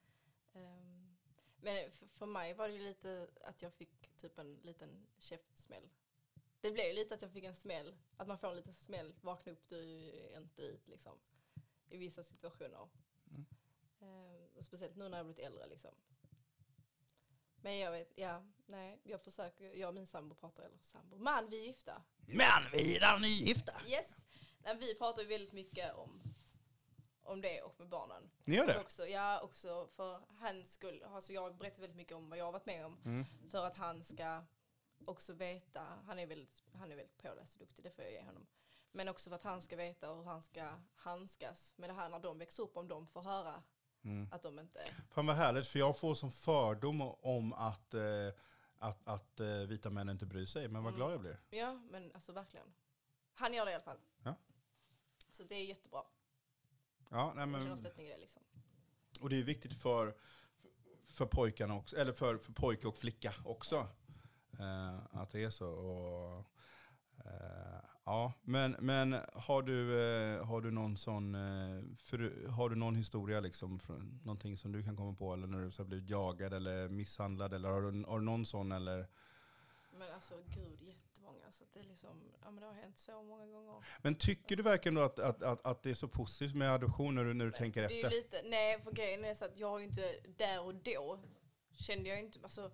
[0.52, 1.16] Ehm,
[1.56, 5.88] men för, för mig var det ju lite att jag fick typ en liten käftsmäll.
[6.60, 7.96] Det blev ju lite att jag fick en smäll.
[8.16, 11.18] Att man får en liten smäll, vakna upp, du är inte vit liksom.
[11.88, 12.88] I vissa situationer.
[14.02, 15.94] Ehm, och speciellt nu när jag blivit äldre liksom.
[17.62, 21.50] Men jag vet, ja, nej, jag försöker, jag och min sambo pratar, eller sambo, man
[21.50, 22.02] vi är gifta.
[22.26, 23.72] Men vi är nygifta.
[23.86, 24.08] Yes!
[24.64, 26.22] Nej, vi pratar ju väldigt mycket om,
[27.22, 28.30] om det och med barnen.
[28.44, 28.80] Ni gör det?
[28.80, 31.02] Också, ja, också för hans skull.
[31.02, 32.98] Alltså jag har berättat väldigt mycket om vad jag har varit med om.
[33.04, 33.24] Mm.
[33.50, 34.44] För att han ska
[35.06, 38.22] också veta, han är väldigt, han är väldigt påläst och duktig, det får jag ge
[38.22, 38.46] honom.
[38.92, 42.18] Men också för att han ska veta hur han ska handskas med det här när
[42.18, 43.62] de växer upp, om de får höra
[44.04, 44.28] Mm.
[44.32, 44.86] att de inte...
[45.10, 48.02] Fan vad härligt, för jag får som fördom om att, eh,
[48.78, 50.68] att, att eh, vita män inte bryr sig.
[50.68, 50.96] Men vad Mm.
[50.98, 51.40] glad jag blir.
[51.50, 52.66] Ja, men alltså verkligen.
[53.34, 53.98] Han gör det i alla fall.
[54.22, 54.34] Ja.
[55.30, 56.02] Så det är jättebra.
[57.10, 58.42] Ja, nej, men, i det liksom.
[59.20, 60.14] och det är viktigt för,
[61.08, 63.88] för pojkarna också, eller för, för pojke och flicka också.
[64.58, 65.68] Eh, att det är så.
[65.68, 66.46] Och,
[67.24, 72.76] eh, ja, men, men har, du, eh, har du någon sån, eh, för, har du
[72.76, 75.88] någon historia liksom, från någonting som du kan komma på, eller när du så har
[75.88, 79.06] blivit jagad eller misshandlad, eller har du, har du någon sån eller?
[79.98, 81.52] Men alltså gud, jättemånga.
[81.52, 83.74] Så det är liksom, ja men det har hänt så många gånger.
[84.02, 87.14] Men tycker du verkligen då att, att, att, att det är så positivt med adoption
[87.14, 88.10] när du, när du tänker Det är ju efter?
[88.10, 91.18] lite, nej för grejen är så att jag har ju inte, där och då
[91.72, 92.70] kände jag inte, alltså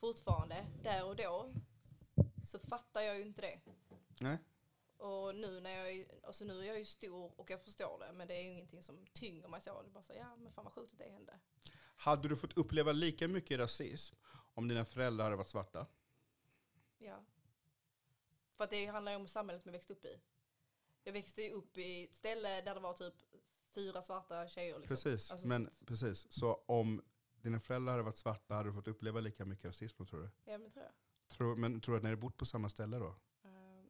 [0.00, 1.52] fortfarande, där och då
[2.44, 3.60] så fattar jag ju inte det.
[4.20, 4.38] Nej.
[5.02, 8.12] Och nu när jag är, alltså nu är jag ju stor och jag förstår det,
[8.12, 9.82] men det är ju ingenting som tynger mig så.
[9.82, 11.38] Det är bara så, ja men fan vad sjukt att det hände.
[11.96, 14.16] Hade du fått uppleva lika mycket rasism
[14.54, 15.86] om dina föräldrar hade varit svarta?
[16.98, 17.24] Ja.
[18.56, 20.20] För att det handlar ju om samhället man växte upp i.
[21.04, 23.14] Jag växte ju upp i ett ställe där det var typ
[23.74, 24.78] fyra svarta tjejer.
[24.78, 24.88] Liksom.
[24.96, 26.32] Precis, Alltså, men, så- precis.
[26.32, 27.02] Så om
[27.34, 30.30] dina föräldrar hade varit svarta hade du fått uppleva lika mycket rasism tror du?
[30.52, 30.92] Ja men tror jag.
[31.36, 33.14] Tror, men tror du att ni hade bott på samma ställe då?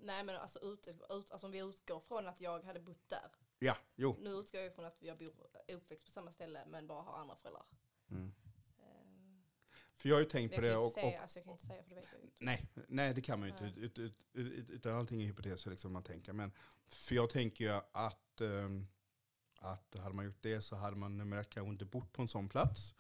[0.03, 3.31] Nej men alltså, ut, ut, alltså om vi utgår från att jag hade bott där.
[3.59, 4.17] Ja, jo.
[4.21, 5.33] Nu utgår jag från att jag bor,
[5.67, 7.65] är uppväxt på samma ställe men bara har andra föräldrar.
[8.11, 8.33] Mm.
[8.79, 8.85] Eh,
[9.97, 11.67] För jag har ju tänkt på det kan, och, säga, och alltså, jag kan inte
[11.67, 12.45] säga för det vet jag inte.
[12.45, 13.81] nej, nej, det kan man ju inte.
[13.81, 16.33] Ut, ut, ut, ut, utan allting är hypoteser liksom man tänker.
[16.33, 16.53] Men,
[16.89, 18.87] för jag tänker ju att, ehm,
[19.59, 22.29] att hade man gjort det så hade man nummer ett kanske inte bott på en
[22.29, 22.95] sån plats.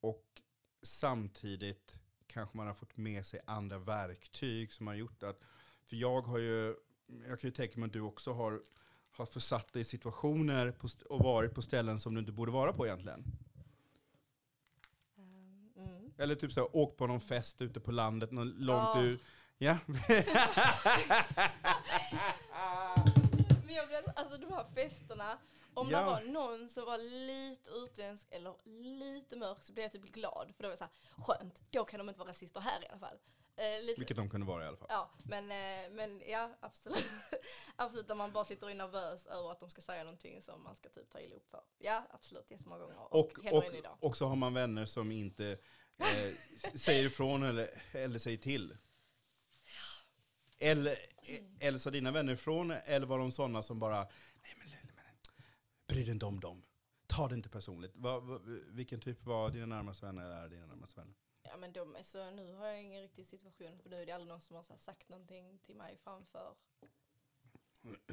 [0.00, 0.42] Och
[0.82, 5.40] samtidigt kanske man har fått med sig andra verktyg som har gjort att,
[5.88, 6.76] för jag har ju,
[7.28, 8.62] jag kan ju tänka mig att du också har,
[9.10, 12.72] har försatt dig i situationer på, och varit på ställen som du inte borde vara
[12.72, 13.24] på egentligen.
[15.16, 16.12] Eh, mm.
[16.18, 19.02] Eller typ så här, åkt på någon fest ute på landet, någon långt Ja.
[19.02, 19.20] ut.
[19.58, 19.78] Ja.
[23.66, 25.38] Men jag blev, alltså de här festerna,
[25.74, 25.98] om Ja.
[25.98, 28.54] det var någon som var lite utländsk eller
[28.94, 30.52] lite mörk så blev jag typ glad.
[30.56, 30.92] För då var jag så här,
[31.38, 33.18] skönt, då kan de inte vara rasister här i alla fall.
[33.58, 34.86] Eh, lite, Vilket de kunde vara i alla fall.
[34.90, 37.04] Ja, men, eh, men ja, absolut.
[37.76, 40.62] absolut, när man bara sitter och är nervös över att de ska säga någonting som
[40.62, 41.60] man ska typ ta illa upp för.
[41.78, 42.98] Ja, absolut, jättemånga gånger.
[42.98, 43.64] Och, Och, och,
[44.00, 45.58] och så har man vänner som inte
[45.98, 46.34] eh,
[46.74, 48.76] säger ifrån eller, eller säger till.
[50.60, 50.96] Eller,
[51.60, 53.96] eller så dina vänner ifrån, eller var de sådana som bara,
[54.42, 55.04] nej men, nej, men
[55.88, 56.64] bry dig inte om dem.
[57.06, 57.92] Ta det inte personligt.
[57.94, 61.14] Vad- vad- vilken typ var dina närmaste vänner eller är dina närmaste vänner?
[61.48, 64.12] Ja, men de är så, nu har jag ingen riktig situation för nu är det
[64.12, 66.56] aldrig någon som har så här sagt någonting till mig framför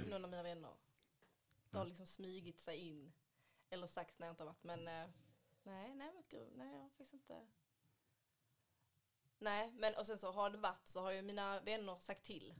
[0.10, 0.76] någon av mina vänner.
[1.70, 3.14] Det har liksom smygit sig in
[3.70, 5.10] eller sagt när jag inte har varit men eh,
[5.64, 7.48] nej, nej men gud, nej jag har faktiskt inte.
[9.38, 12.56] Nej, men och sen så har det varit så har ju mina vänner sagt till.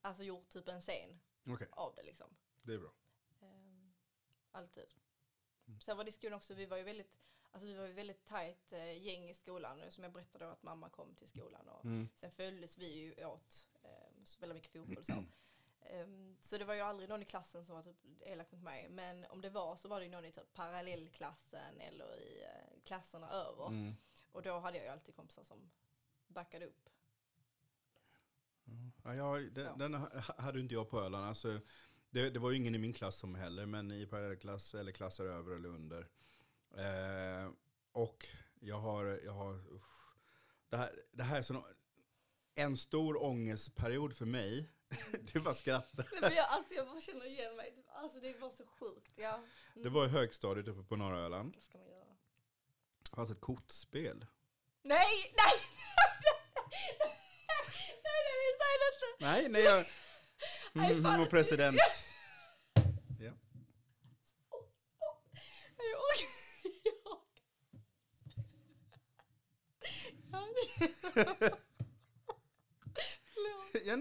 [0.00, 2.36] Alltså gjort typ en scen Okej, av det liksom.
[2.62, 2.92] det är bra.
[3.40, 3.92] Ehm,
[4.50, 4.92] alltid.
[5.84, 7.16] Sen var diskussion också, vi var ju väldigt,
[7.56, 9.82] alltså vi var ju väldigt tajt eh, gäng i skolan.
[9.90, 11.68] Som jag berättade då att mamma kom till skolan.
[11.68, 12.08] Och Mm.
[12.14, 15.24] Sen följdes vi ju åt, eh, spelade mycket fotboll och så.
[15.80, 18.88] Ehm, så det var ju aldrig någon i klassen som var typ elak mot mig.
[18.88, 22.82] Men om det var så var det ju någon i typ parallellklassen eller i eh,
[22.84, 23.66] klasserna över.
[23.66, 23.94] Mm.
[24.32, 25.70] Och då hade jag ju alltid kompisar som
[26.28, 26.88] backade upp.
[29.04, 31.24] Ja, jag, den, den ha- hade inte jag på Öland.
[31.26, 31.60] Alltså,
[32.10, 35.24] det, det var ju ingen i min klass som heller, men i parallellklass eller klasser
[35.24, 36.08] över eller under.
[36.78, 37.50] Eh,
[37.92, 38.26] och
[38.60, 40.14] jag har, jag har usch,
[40.68, 41.66] det, här, det här är så,
[42.54, 44.70] en stor ångestperiod för mig.
[45.32, 46.04] det var skratta.
[46.12, 47.84] Nej, men jag, alltså jag bara känner igen mig.
[47.88, 49.12] Alltså det var så sjukt.
[49.16, 49.34] Ja.
[49.34, 49.82] Mm.
[49.82, 51.54] Det var i högstadiet uppe på norra Öland.
[51.54, 52.04] Vad ska man göra?
[53.10, 54.26] Det fanns ett kortspel.
[54.82, 55.06] Nej,
[55.36, 55.60] nej!
[56.98, 57.16] nej,
[58.04, 59.24] nej, nej, säg det inte!
[59.26, 59.86] Nej, nej, jag...
[60.72, 61.18] Nej, Mm, fan.
[61.20, 61.76] vår president.
[63.20, 63.32] Ja.
[65.78, 66.26] Nej, Jag orkar
[66.94, 67.20] jag-
[69.80, 70.94] Förlåt, Ja, nej, men ska- jag bara förstör hela den här Nej!
[71.14, 71.50] podden.
[73.72, 74.00] Varför jag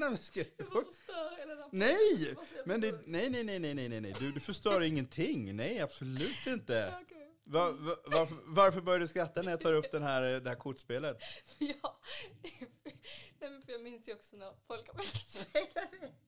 [2.66, 4.14] Men det, nej, nej, nej, nej, nej, nej, nej.
[4.20, 5.56] Du, du förstör ingenting.
[5.56, 6.94] Nej, absolut inte.
[7.04, 7.16] Okej.
[7.48, 10.56] Va, va, varför, varför börjar du skratta när jag tar upp den här, det här
[10.56, 11.18] kortspelet?
[11.58, 12.00] Ja,
[13.40, 16.25] nej för jag minns ju också när folk har börjat spela det.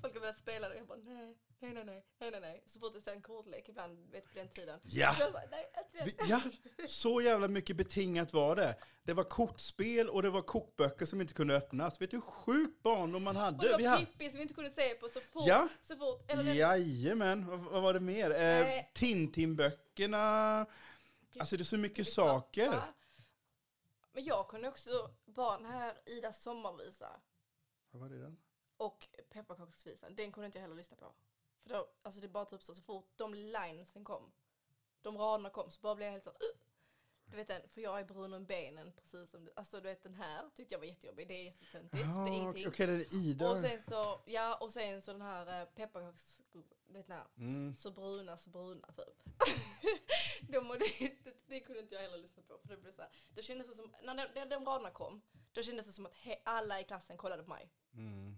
[0.00, 2.62] Folk har börjat spela det och jag bara nej, nej, nej, nej, nej, nej, nej.
[2.66, 4.80] Så fort det är en kortlek ibland, vet på den tiden.
[4.82, 5.06] Ja.
[5.06, 5.70] Jag sa, nej,
[6.04, 6.24] Vi, det.
[6.26, 6.40] ja,
[6.88, 8.76] så jävla mycket betingat var det.
[9.02, 12.00] Det var kortspel och det var kokböcker som inte kunde öppnas.
[12.00, 13.68] Vet du hur sjuk barndom man Och hade?
[13.68, 15.42] det Vi var hade Pippi som vi inte kunde se på så fort.
[15.46, 15.68] Ja.
[15.82, 16.30] Så fort.
[16.30, 18.30] Eller Jajamän, vad, vad var det mer?
[18.30, 18.84] Eh.
[18.94, 20.66] Tintin-böckerna.
[21.38, 22.66] Alltså det är så mycket saker.
[22.72, 22.94] Pappa.
[24.12, 27.08] Men jag kunde också, barn här, Idas sommarvisa
[27.90, 28.36] Vad var det den?
[28.76, 31.12] Och pepparkaksvisan, den kunde inte jag heller lyssna på.
[31.62, 34.32] För då, alltså det bara typ så, så fort de linesen kom,
[35.02, 36.60] de raderna kom, så bara blev jag helt så, "Ugh!"
[37.26, 40.02] Du vet den, för jag är brun om benen, precis som du, alltså du vet
[40.02, 42.70] den här tyckte jag var jättejobbig, det är jättetöntigt, det är Okej, ingenting.
[42.76, 43.50] det är Ida.
[43.50, 47.74] Och sen så, ja och sen så den här eh, pepparkaks, du vet här, Mm.
[47.74, 49.22] så bruna, så bruna typ.
[50.52, 53.10] de, det, det, det kunde inte jag heller lyssna på för det blev så här,
[53.34, 55.22] då kändes det som, när de, de, de raderna kom,
[55.52, 57.70] då kändes det som att he, alla i klassen kollade på mig.
[57.94, 58.33] Mm.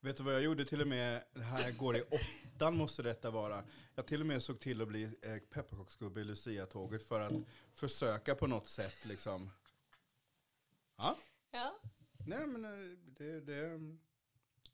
[0.00, 3.30] Vet du vad jag gjorde till och med, det här går i åttan måste detta
[3.30, 3.64] vara.
[3.94, 7.32] Jag till och med såg till att bli eh, pepparkaksgubbe i Lucia-tåget för att
[7.74, 9.50] försöka på något sätt liksom.
[10.96, 11.18] Ja,
[11.50, 11.80] Ja.
[12.26, 13.78] nej men eh, det, det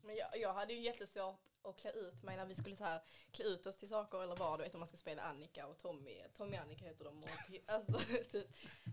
[0.03, 3.01] Men jag, jag hade ju jättesvårt att klä ut mig när vi skulle så här,
[3.31, 5.79] klä ut oss till saker eller vad, du vet om man ska spela Annika och
[5.79, 7.19] Tommy, Tommy och Annika heter de.
[7.19, 7.29] Och,
[7.67, 7.99] alltså,
[8.31, 8.49] typ.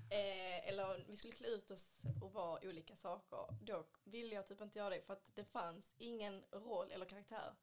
[0.09, 3.45] eh, eller vi skulle klä ut oss och vara olika saker.
[3.61, 7.55] Då ville jag typ inte göra det för att det fanns ingen roll eller karaktär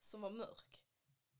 [0.00, 0.84] som var mörk.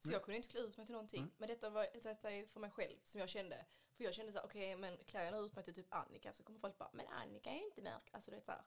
[0.00, 1.20] Så jag kunde inte klä ut mig till någonting.
[1.22, 1.32] Mm.
[1.36, 3.66] Men detta, var, detta är för mig själv som jag kände.
[3.96, 6.42] För jag kände så här, okej men klär jag ut mig till typ Annika så
[6.42, 8.10] kommer folk bara, men Annika är inte mörk.
[8.12, 8.64] Alltså det är så här.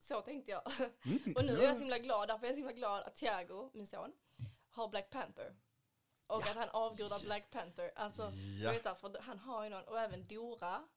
[0.00, 0.62] Så tänkte jag.
[1.04, 1.62] mm, Och nu är ja.
[1.62, 4.12] jag så himla glad, därför är jag så himla glad att Thiago, min son,
[4.70, 5.56] har Black Panther.
[6.26, 7.92] Och att han avgudar Black Panther.
[7.96, 8.30] Alltså,
[8.62, 8.70] Ja.
[8.70, 10.88] vet därför, han har ju någon, och även Dora,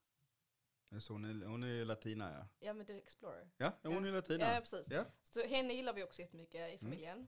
[0.99, 2.47] Så hon, är, hon är latina ja.
[2.67, 3.49] ja men The Explorer.
[3.57, 4.53] Ja, hon är latina.
[4.53, 4.87] Ja, precis.
[4.91, 5.05] Ja.
[5.23, 7.27] Så henne gillar vi också jättemycket i familjen.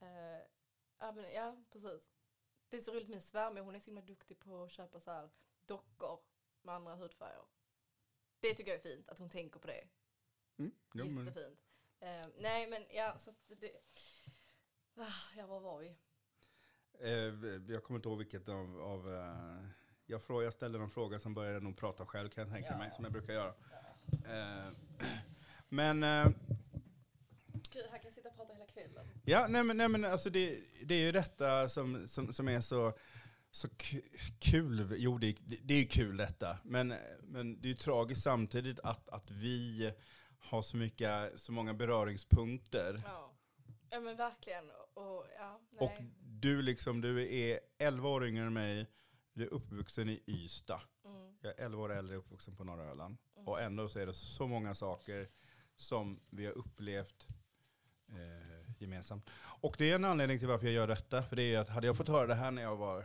[0.00, 0.46] Eh,
[0.98, 2.10] ja, men, ja, precis.
[2.68, 5.10] Det är så roligt, min svärmor, hon är så himla duktig på att köpa så
[5.10, 5.30] här
[5.66, 6.20] dockor
[6.62, 7.44] med andra hudfärger.
[8.40, 9.88] Det tycker jag är fint, att hon tänker på det.
[10.58, 11.58] Mm, jo, men, Jättefint.
[12.00, 13.70] Eh, nej men ja, så att det...
[14.96, 15.94] Ah, Ja, var var vi?
[17.00, 19.66] eh, jag kommer inte ihåg vilket av, av eh,
[20.06, 22.78] jag, fråga, jag ställde någon fråga som började nog prata själv kan jag tänka Ja.
[22.78, 23.54] mig, som jag brukar göra.
[24.26, 24.72] Eh,
[25.68, 26.28] men eh,
[27.72, 29.06] Gud, här kan jag sitta och prata hela kvällen.
[29.24, 32.60] Ja, nej men, nej, men alltså det, det är ju detta som, som, som är
[32.60, 32.98] så,
[33.50, 34.94] så ku- kul.
[34.98, 36.58] Jo, det, det, det är ju kul detta.
[36.64, 39.92] Men, men det är ju tragiskt samtidigt att, att vi
[40.42, 43.02] har så, mycket, så många beröringspunkter.
[43.06, 43.32] Ja.
[43.90, 44.64] ja, men verkligen.
[44.94, 46.10] Och, och ja, Och nej.
[46.20, 48.86] du, liksom, du är 11 år yngre än mig.
[49.34, 50.80] Du är uppvuxen i Ystad.
[51.04, 53.16] Mm, Jag är 11 år äldre uppvuxen på norra Öland.
[53.36, 53.48] Mm.
[53.48, 55.28] Och ändå så är det så många saker
[55.76, 57.28] som vi har upplevt
[58.08, 59.30] eh, gemensamt.
[59.34, 61.22] Och det är en anledning till varför jag gör detta.
[61.22, 63.04] För det är att hade jag fått höra det här när jag var,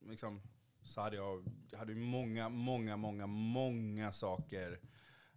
[0.00, 0.42] liksom,
[0.82, 1.44] så hade jag
[1.76, 4.80] hade många, många, många, många saker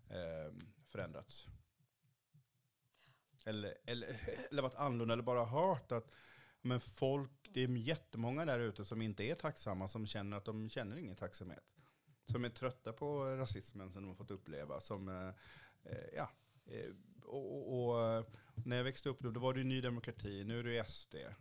[0.10, 0.54] eh,
[0.96, 1.48] förändrats.
[3.46, 4.08] Eller, eller,
[4.52, 6.16] eller varit annorlunda, eller bara hört att
[6.62, 10.70] men folk, det är jättemånga där ute som inte är tacksamma, som känner att de
[10.70, 11.64] känner ingen tacksamhet.
[12.32, 14.80] som är trötta på rasismen som de har fått uppleva.
[14.80, 15.28] Som, eh,
[15.91, 16.30] eh ja,
[16.66, 16.89] eh,
[17.24, 18.26] och, och, och
[18.66, 20.84] när jag växte upp då, då var det ju Ny Demokrati, nu är det ju
[20.88, 21.16] SD.
[21.16, 21.34] Eh,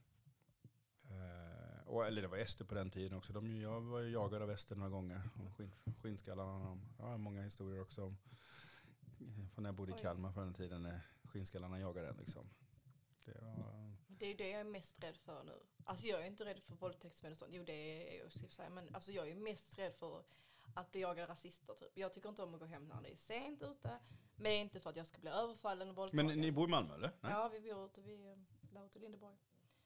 [1.87, 3.33] och, eller det var SD på den tiden också.
[3.33, 5.21] De, jag var ju jagad av SD några gånger.
[5.57, 6.79] Skinn, skinnskallarna.
[6.99, 8.19] Jag har många historier också om eh,
[9.55, 10.03] från när jag bodde i.
[10.03, 12.17] Kalmar på den tiden när skinnskallarna jagade en.
[12.17, 12.51] Liksom.
[13.25, 15.59] Det var, Det är ju det jag är mest rädd för nu.
[15.85, 17.53] Alltså jag är inte rädd för våldtäktsmän och sånt.
[17.55, 18.71] Jo det är jag säga.
[18.71, 20.25] Men alltså jag är mest rädd för
[20.75, 21.99] att bli jagad rasister typ.
[21.99, 23.99] Jag tycker inte om att gå hem när det är sent ute.
[24.37, 26.27] Men det är inte för att jag ska bli överfallen och våldtagen.
[26.27, 27.11] men ni bor i Malmö eller?
[27.21, 27.33] Nej?
[27.33, 28.37] Ja vi bor ute vid eh,
[28.73, 29.37] där ute i Lindeborg.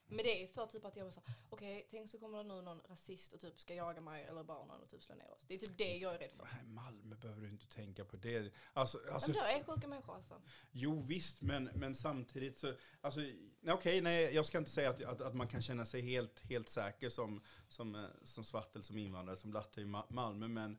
[0.08, 2.62] Men det är för typ att jag var så okej tänk så kommer det nu
[2.62, 5.44] någon rasist och typ ska jaga mig eller barnen och typ slå ner oss.
[5.48, 6.44] Det är typ det jag är rädd för.
[6.44, 8.52] Nej, Malmö behöver du inte tänka på det.
[8.72, 10.42] Alltså, alltså, Men är sjuka människor alltså.
[10.70, 13.20] Jo visst, men, men samtidigt så, alltså,
[13.66, 16.68] okej, nej, jag ska inte säga att, att, att man kan känna sig helt, helt
[16.68, 20.78] säker som, som, eh, som svart eller som invandrare, som latte i Ma- Malmö, men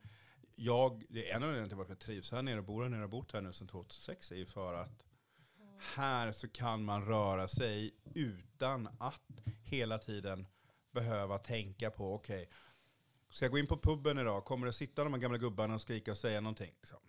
[0.56, 2.90] jag, det är en av anledningarna till varför jag trivs här nere och bor här
[2.90, 5.04] nere och bott här nu sedan 2006 är ju för att
[5.80, 9.22] här så kan man röra sig utan att
[9.64, 10.48] hela tiden
[10.92, 12.50] behöva tänka på, okej,
[13.30, 15.82] ska jag gå in på puben idag, kommer det sitta de här gamla gubbarna och
[15.82, 16.74] skrika och säga någonting?
[16.80, 17.00] Liksom?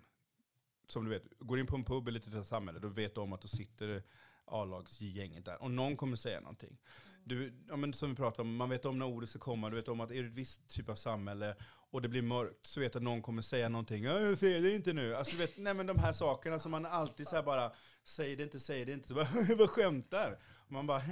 [0.88, 3.20] Som du vet, går in på en pub i lite litet samhälle, då vet du
[3.20, 4.02] om att då sitter
[4.44, 5.62] A-lagsgänget där.
[5.62, 6.78] Och någon kommer säga någonting.
[7.24, 9.76] Du, ja, men som vi pratade om, man vet om när ordet ska komma, du
[9.76, 11.56] vet om att är det ett visst typ av samhälle
[11.90, 14.04] och det blir mörkt, så vet du att någon kommer säga någonting.
[14.04, 15.14] Jag ser det inte nu.
[15.14, 18.36] Alltså, du vet, nej men de här sakerna som man alltid så här bara, säg
[18.36, 19.08] det inte, säg det inte.
[19.08, 19.28] Så bara,
[19.58, 20.38] vad skämtar?
[20.66, 20.98] Och man bara,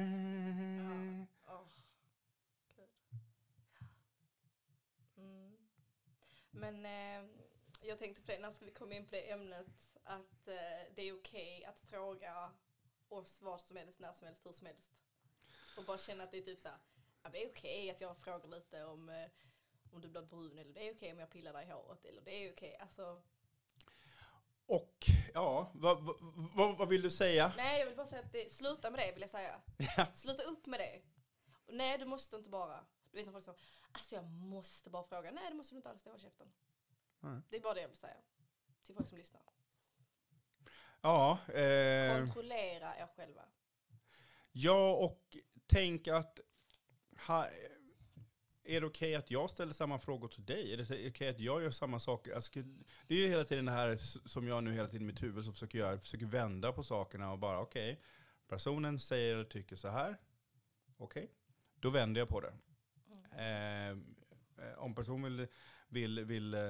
[1.47, 1.67] Åh.
[5.17, 5.59] Mm.
[6.51, 7.31] Men eh,
[7.83, 11.03] jag tänkte på det, när ska vi komma in på det ämnet, att eh, det
[11.03, 12.51] är okej att fråga
[13.09, 14.91] oss vad som helst, när som helst, hur som helst.
[15.79, 16.79] Och bara känna att det är typ så här,
[17.23, 19.31] ja, det är okej att jag frågar lite om, eh,
[19.93, 22.23] om du blir brun, eller det är okej om jag pillar dig i håret, eller
[22.23, 22.77] det är okej.
[22.77, 23.23] Alltså,
[24.69, 26.17] och ja, vad,
[26.55, 27.53] vad, vad, vill du säga?
[27.57, 29.61] nej, jag vill bara säga att det, sluta med det vill jag säga.
[29.97, 30.07] Ja.
[30.15, 31.03] Sluta upp med det.
[31.67, 32.85] Och nej, du måste inte bara.
[33.11, 33.61] Du vet när folk säger,
[33.93, 35.31] alltså jag måste bara fråga.
[35.31, 36.49] Nej, det måste du inte alls, det har käften.
[37.21, 37.41] Nej.
[37.51, 38.17] Det är bara det jag vill säga.
[38.83, 39.43] Till folk som lyssnar.
[41.01, 43.43] Ja, eh, Kontrollera er själva.
[44.53, 46.41] ja, och tänk att
[47.27, 47.47] ha,
[48.69, 50.73] är det okej att jag ställer samma frågor till dig?
[50.73, 52.35] Är det okej att jag gör samma saker?
[52.35, 52.51] Alltså,
[53.07, 53.97] det är ju hela tiden det här
[54.29, 56.83] som jag nu hela tiden i mitt huvud så försöker göra, Jag försöker vända på
[56.83, 58.01] sakerna och bara okej,
[58.49, 60.17] personen säger eller tycker så här,
[60.97, 61.31] okej,
[61.81, 62.53] då vänder jag på det.
[63.33, 64.05] Mm.
[64.59, 65.47] eh, om personen vill,
[65.89, 66.61] vill, vill eh,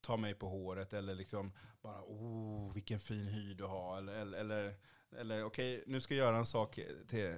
[0.00, 1.52] ta mig på håret eller liksom
[1.82, 4.74] bara oh vilken fin hy du har eller, eller, eller,
[5.18, 7.32] eller okej nu ska jag göra en sak till, eh,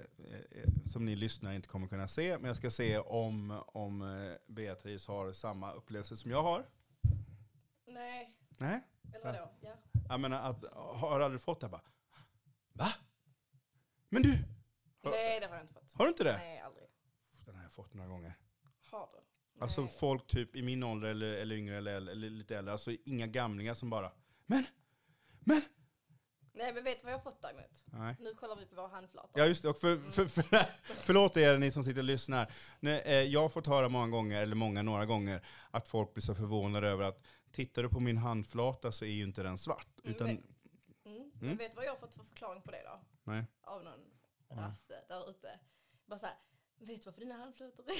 [0.50, 4.32] eh, som ni lyssnare inte kommer kunna se men jag ska se om, om eh,
[4.46, 6.66] Beatrice har samma upplevelse som jag har.
[7.86, 8.80] Nej, Nej?
[9.14, 9.50] eller vadå?
[9.60, 9.74] Ja.
[10.08, 11.68] Jag menar att, har du aldrig fått det?
[11.68, 11.82] Bara,
[12.72, 12.92] Va?
[14.08, 14.38] Men du,
[15.02, 15.92] Har- Nej, det har jag inte fått.
[15.94, 16.36] har du inte det?
[16.36, 16.86] Nej, aldrig.
[17.46, 18.34] Den har jag fått några gånger.
[18.90, 19.20] Har du?
[19.62, 19.94] Alltså Nej.
[19.98, 23.74] folk typ i min ålder eller, eller yngre eller, eller lite äldre, alltså inga gamlingar
[23.74, 24.12] som bara
[24.46, 24.64] Men!
[25.40, 25.62] Men!
[26.52, 27.65] Nej, men vet du vad jag har fått däremot?
[27.98, 28.16] Nej.
[28.20, 29.30] Nu kollar vi på våra handflator.
[29.34, 30.42] Ja just det, och för, för, för,
[30.84, 32.52] förlåt er ni som sitter och lyssnar.
[32.80, 36.22] Nej, eh, jag har fått höra många gånger, eller många, några gånger, att folk blir
[36.22, 37.22] så förvånade över att
[37.52, 39.88] tittar du på min handflata så är ju inte den svart.
[40.04, 40.40] Mm, Utan, vet-
[41.04, 41.30] Mm.
[41.40, 43.00] Men vet du vad jag har fått för förklaring på det då?
[43.24, 43.44] nej.
[43.62, 44.00] Av någon
[44.48, 45.60] rasse där ute.
[46.06, 46.34] Bara såhär,
[46.78, 47.94] vet du varför dina handflator är...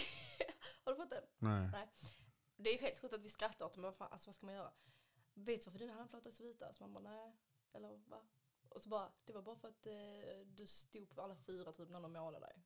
[0.84, 1.22] har du fått den?
[1.38, 1.68] nej.
[1.72, 1.88] Nej.
[2.56, 4.34] Det är ju helt sjukt att vi skrattar åt det, men vad, fan, alltså, vad
[4.34, 4.70] ska man göra?
[5.34, 6.72] Vet du varför dina handflator är så vita?
[6.74, 7.36] Så man bara, nej.
[7.72, 8.16] Eller va?
[8.76, 11.88] Och så bara, det var bara för att eh, du stod på alla fyra typ
[11.90, 12.62] när de målade dig.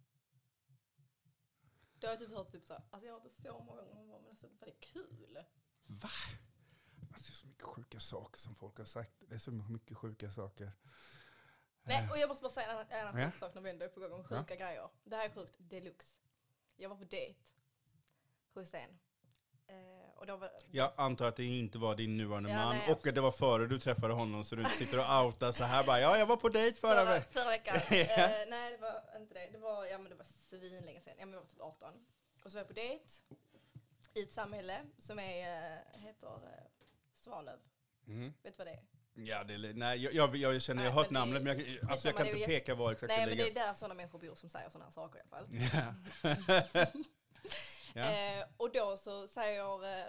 [1.94, 3.82] Det har jag typ hört typ så här, alltså jag har hört det så många
[3.82, 5.44] gånger, men alltså var det kul?
[5.86, 6.08] Va?
[7.12, 9.12] Alltså, det är så mycket sjuka saker som folk har sagt.
[9.28, 10.72] Det är så mycket sjuka saker.
[11.82, 13.32] Nej, och jag måste bara säga en annan, en annan Ja.
[13.32, 14.90] sak när vi ändå är på gång om sjuka grejer.
[15.04, 16.16] Det här är sjukt deluxe.
[16.76, 17.40] Jag var på dejt
[18.54, 18.98] hos en.
[19.66, 22.92] Eh, och då var, Jag antar att det inte var din nuvarande Ja, man nej,
[22.92, 25.64] och att det var före du träffade honom så du inte sitter och outar så
[25.64, 27.76] här bara ja jag var på dejt förra förra, förra veckan.
[27.90, 29.48] Eh, nej det var inte det.
[29.52, 31.14] Det var, ja, men det var svinlänge sedan.
[31.18, 31.94] Ja, men jag var typ 18.
[32.44, 33.04] Och så var jag på dejt
[34.14, 36.64] i ett samhälle som är, eh, heter eh,
[37.14, 37.58] Svalöv.
[38.06, 38.34] Mm.
[38.42, 38.82] Vet du vad det är?
[39.14, 42.08] Ja, det nej, jag, jag, jag känner, jag har Nej, hört namnet men jag, alltså,
[42.08, 43.66] jag kan inte peka var exakt Nej det men det är ligger.
[43.66, 46.94] där sådana människor bor som säger sådana här saker i alla fall.
[47.94, 48.10] Ja.
[48.10, 50.06] Eh, och då så säger eh,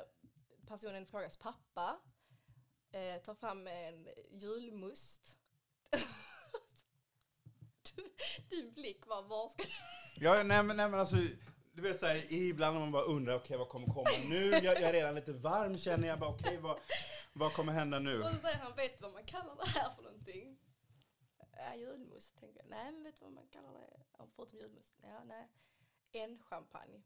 [0.68, 2.00] personen i frågas pappa,
[2.92, 5.38] eh, tar fram en julmust.
[8.50, 9.64] Din blick var, var ska
[10.20, 11.16] Ja, nej, men, nej, men alltså,
[11.74, 14.50] Du vet såhär, ibland när man bara undrar, okej vad kommer komma nu?
[14.50, 16.80] Jag, jag är redan lite varm känner jag, bara okej vad,
[17.34, 18.24] vad kommer hända nu?
[18.24, 20.58] Och så säger han, vet du vad man kallar det här för någonting?
[21.52, 22.70] Ja, julmust, tänker jag.
[22.70, 24.00] Nej, men vet du vad man kallar det?
[24.18, 25.00] Ja, förutom julmust?
[25.02, 25.48] Ja, nej.
[26.12, 27.02] En champagne.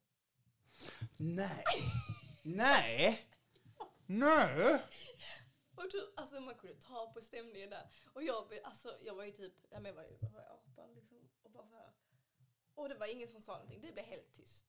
[1.18, 1.64] Nej.
[2.44, 3.28] Nej.
[4.06, 4.82] Nej.
[5.76, 7.90] Och du, alltså man kunde ta på stämningen där.
[8.14, 10.52] Och jag, alltså, jag var ju typ, ja, men jag var ju vad var jag,
[10.78, 11.18] 18 liksom.
[11.44, 11.94] Och bara så här.
[12.76, 13.82] Och det var ingen som sa någonting.
[13.82, 14.66] Det blev helt tyst.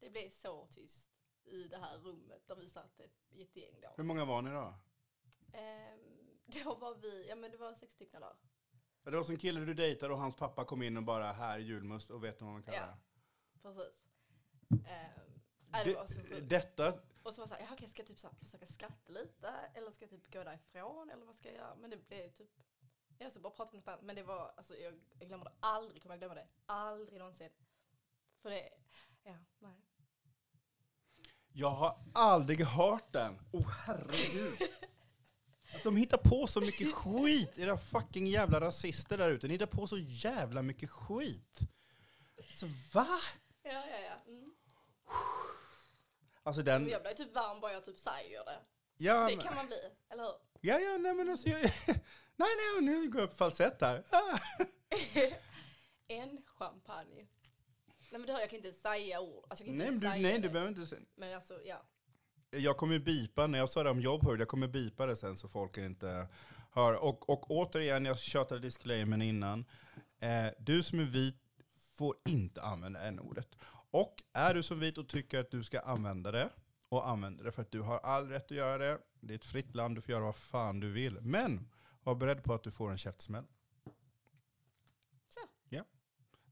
[0.00, 1.10] Det blev så tyst
[1.44, 3.88] i det här rummet där vi satt ett jättegäng då.
[3.96, 4.74] Hur många var ni då?
[5.52, 6.00] Ehm,
[6.64, 8.36] då var vi, ja men det var sex stycken där.
[9.02, 11.62] Det var som kille du dejtade och hans pappa kom in och bara, här är
[11.62, 12.86] julmust och vet du vad man kallar Ja.
[12.86, 13.62] det?
[13.62, 13.94] Precis.
[14.86, 15.25] Ehm, ja,
[15.84, 16.48] det var så sjukt.
[16.48, 18.66] Detta, Och så var det så här, ja, okej, ska jag typ så här, försöka
[18.66, 19.48] skratta lite?
[19.74, 21.10] Eller ska jag typ gå därifrån?
[21.10, 21.74] Eller vad ska jag göra?
[21.74, 22.50] Men det blev typ,
[23.18, 24.02] jag ska bara prata om något annat.
[24.02, 26.46] Men det var, alltså jag, jag glömmer det aldrig, kommer jag glömma det.
[26.66, 27.50] Aldrig någonsin.
[28.42, 28.68] För det,
[29.24, 29.76] ja, nej.
[31.52, 33.38] jag har aldrig hört den.
[33.52, 34.70] Oh herregud.
[35.74, 39.46] Att de hittar på så mycket skit, era fucking jävla rasister där ute.
[39.46, 41.58] Ni hittar på så jävla mycket skit.
[42.54, 43.06] Så va?
[43.62, 44.32] Ja, ja, ja.
[44.32, 44.54] Mm.
[46.46, 46.88] Alltså Men den...
[46.88, 48.58] jag blir typ varm bara jag typ säger det.
[48.96, 49.76] Ja, Det men- kan man bli,
[50.10, 50.32] eller hur?
[50.60, 51.60] ja, ja, nej men alltså jag...
[52.38, 54.04] Nej, nej, nu går jag upp falsett här.
[56.08, 57.14] En champagne.
[58.10, 59.44] Nej men det hör jag kan inte säga ord.
[59.48, 60.86] Alltså, jag kan Nej, inte du, säga nej, du behöver inte...
[60.86, 61.82] se- Men alltså, ja.
[62.50, 65.48] Jag kommer bipa, när jag sa det om jobbhörd, jag kommer bipa det sen så
[65.48, 66.28] folk inte
[66.72, 67.04] hör.
[67.04, 69.64] Och, och återigen, jag tjatade disclaimern innan.
[70.20, 71.36] Eh, du som är vit
[71.94, 73.48] får inte använda n-ordet.
[73.96, 76.50] Och är du som vit och tycker att du ska använda det,
[76.88, 78.98] och använder det för att du har all rätt att göra det.
[79.20, 81.20] Det är ett fritt land, du får göra vad fan du vill.
[81.20, 81.68] Men
[82.02, 83.44] var beredd på att du får en käftsmäll.
[85.28, 85.40] Så.
[85.68, 85.84] Ja.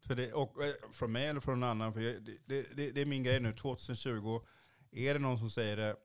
[0.06, 2.90] För det, och, eh, från mig eller från någon annan, för jag, det, det, det,
[2.90, 4.40] det är min grej nu, 2020.
[4.90, 5.96] Är det någon som säger det,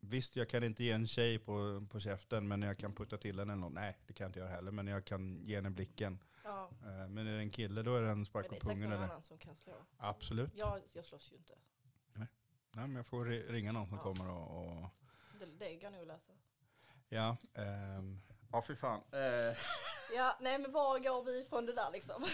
[0.00, 3.38] visst jag kan inte ge en tjej på, på käften, men jag kan putta till
[3.38, 3.72] henne eller något.
[3.72, 6.18] Nej, det kan jag inte göra heller, men jag kan ge henne blicken.
[6.44, 6.70] Ja.
[6.82, 8.68] Eh, Men är det en kille, då är det en spark det på är säkert
[8.72, 9.08] pungen någon eller?
[9.08, 9.72] annan som kan slå.
[9.98, 10.50] Absolut.
[10.54, 11.54] Jag, jag slåss ju inte.
[12.74, 14.02] Nej, men jag får ri- ringa någon som Ja.
[14.02, 14.56] kommer och...
[14.66, 14.84] och
[15.40, 16.32] Det, det går nog att lösa.
[17.08, 18.20] ja, ehm,
[18.52, 19.00] ja fy fan.
[19.12, 19.56] Eh,
[20.16, 22.24] Ja, nej men var går vi från det där liksom?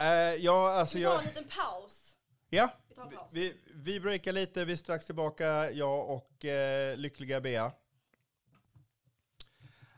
[0.00, 0.06] eh,
[0.44, 1.20] ja, alltså vi tar jag...
[1.20, 2.16] en liten paus.
[2.48, 3.32] Ja, Vi tar en vi, paus.
[3.32, 7.72] vi, vi breakar lite, vi är strax tillbaka, jag och eh, lyckliga Bea.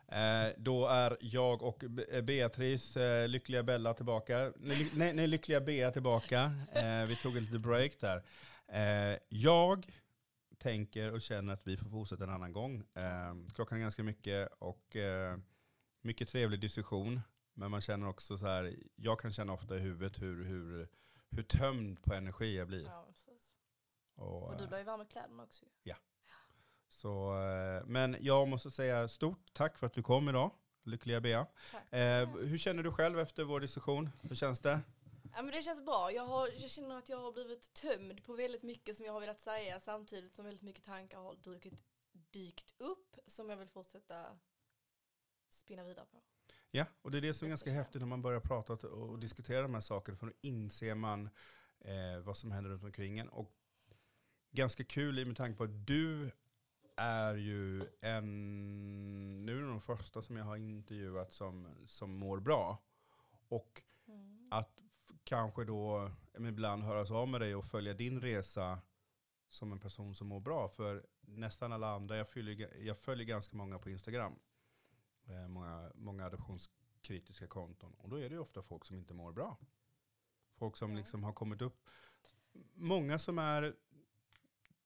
[0.09, 4.53] Eh, då är jag och Be- Beatrice, eh, lyckliga Bella tillbaka.
[4.57, 6.53] Nej, nej, lyckliga Bea tillbaka.
[6.73, 8.23] Eh, vi tog en liten break där.
[8.69, 9.87] Eh, jag
[10.59, 12.85] tänker och känner att vi får fortsätta en annan gång.
[12.95, 15.39] Eh, klockan är ganska mycket och eh,
[16.03, 17.21] mycket trevlig diskussion.
[17.55, 20.89] Men man känner också så här, jag kan känna ofta i huvudet hur, hur,
[21.31, 22.85] hur tömd på energi jag blir.
[22.85, 23.07] Ja.
[24.17, 25.71] Och, Och du eh, blir ju varm i kläderna också ju.
[26.95, 30.51] Så, eh, men jag måste säga stort tack för att du kom idag,
[30.85, 31.47] lyckliga Bea.
[31.91, 34.11] Eh, hur känner du själv efter vår diskussion?
[34.23, 34.81] Hur känns det?
[35.37, 36.13] Ja men det känns bra.
[36.13, 39.21] Jag, har, jag känner att jag har blivit tömd på väldigt mycket som jag har
[39.21, 41.75] velat säga samtidigt som väldigt mycket tankar har dykt,
[42.13, 44.27] dykt upp som jag vill fortsätta
[45.49, 46.23] spinna vidare på.
[46.71, 49.19] Ja, och det är det som är ganska häftigt när man börjar prata och, och
[49.19, 51.29] diskutera de här sakerna, för då inser man
[51.81, 53.29] eh, vad som händer runt omkring en.
[53.29, 53.53] Och
[54.51, 56.31] ganska kul i med tanke på att du
[56.97, 62.41] är ju en, nu är du den första som jag har intervjuat som, som mår
[62.41, 62.79] bra.
[63.49, 63.83] Och
[64.51, 68.79] att f- kanske då ibland höras av med dig och följa din resa
[69.49, 70.69] som en person som mår bra.
[70.69, 74.39] För nästan alla andra, jag följer, jag följer ganska många på Instagram.
[75.27, 77.95] Eh, många, många adoptionskritiska konton.
[77.99, 79.59] Och då är det ju ofta folk som inte mår bra.
[80.57, 81.89] Folk som liksom har kommit upp.
[82.75, 83.75] Många som är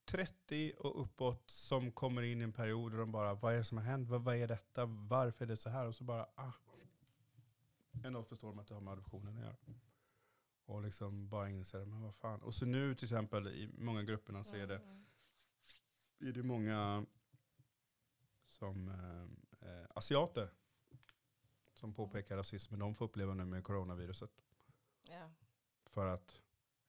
[0.09, 3.64] 30 och uppåt som kommer in i en period där de bara, vad är det
[3.64, 4.09] som har hänt?
[4.09, 4.86] Vad, vad är detta?
[4.86, 5.86] Varför är det så här?
[5.86, 6.52] Och så bara, ah.
[8.04, 9.56] Ändå förstår de att det har med adoptionen att göra.
[10.64, 12.42] Och liksom bara inser, men vad fan.
[12.42, 15.04] Och så nu till exempel i många grupperna så är det, Mm.
[16.18, 17.06] är det många
[18.48, 19.22] som eh,
[19.70, 20.50] eh, asiater
[21.72, 24.30] som påpekar rasismen de får uppleva nu med coronaviruset.
[25.02, 25.30] Ja.
[25.86, 26.40] För att,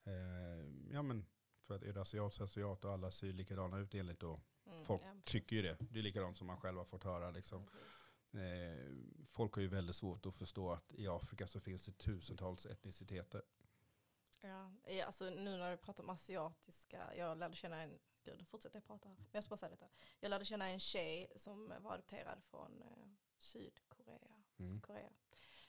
[0.04, 1.26] eh, ja men,
[1.70, 4.40] för att är det asiat så asiat och alla ser likadana ut enligt då.
[4.66, 5.76] Mm, Folk ja, tycker ju det.
[5.80, 7.68] Det är likadant som man själv har fått höra liksom.
[8.32, 12.66] Eh, folk har ju väldigt svårt att förstå att i Afrika så finns det tusentals
[12.66, 13.42] etniciteter.
[14.40, 14.72] Ja,
[15.06, 19.08] alltså nu när du pratar om asiatiska, jag lärde känna en, gud fortsätter jag prata,
[19.08, 19.88] men jag ska bara säga detta.
[20.20, 23.08] Jag lärde känna en tjej som var adopterad från eh,
[23.38, 24.42] Sydkorea.
[24.58, 24.80] Mm.
[24.80, 25.10] Korea.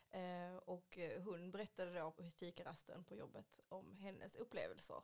[0.10, 5.02] Eh, och eh, hon berättade då på fikarasten på jobbet om hennes upplevelser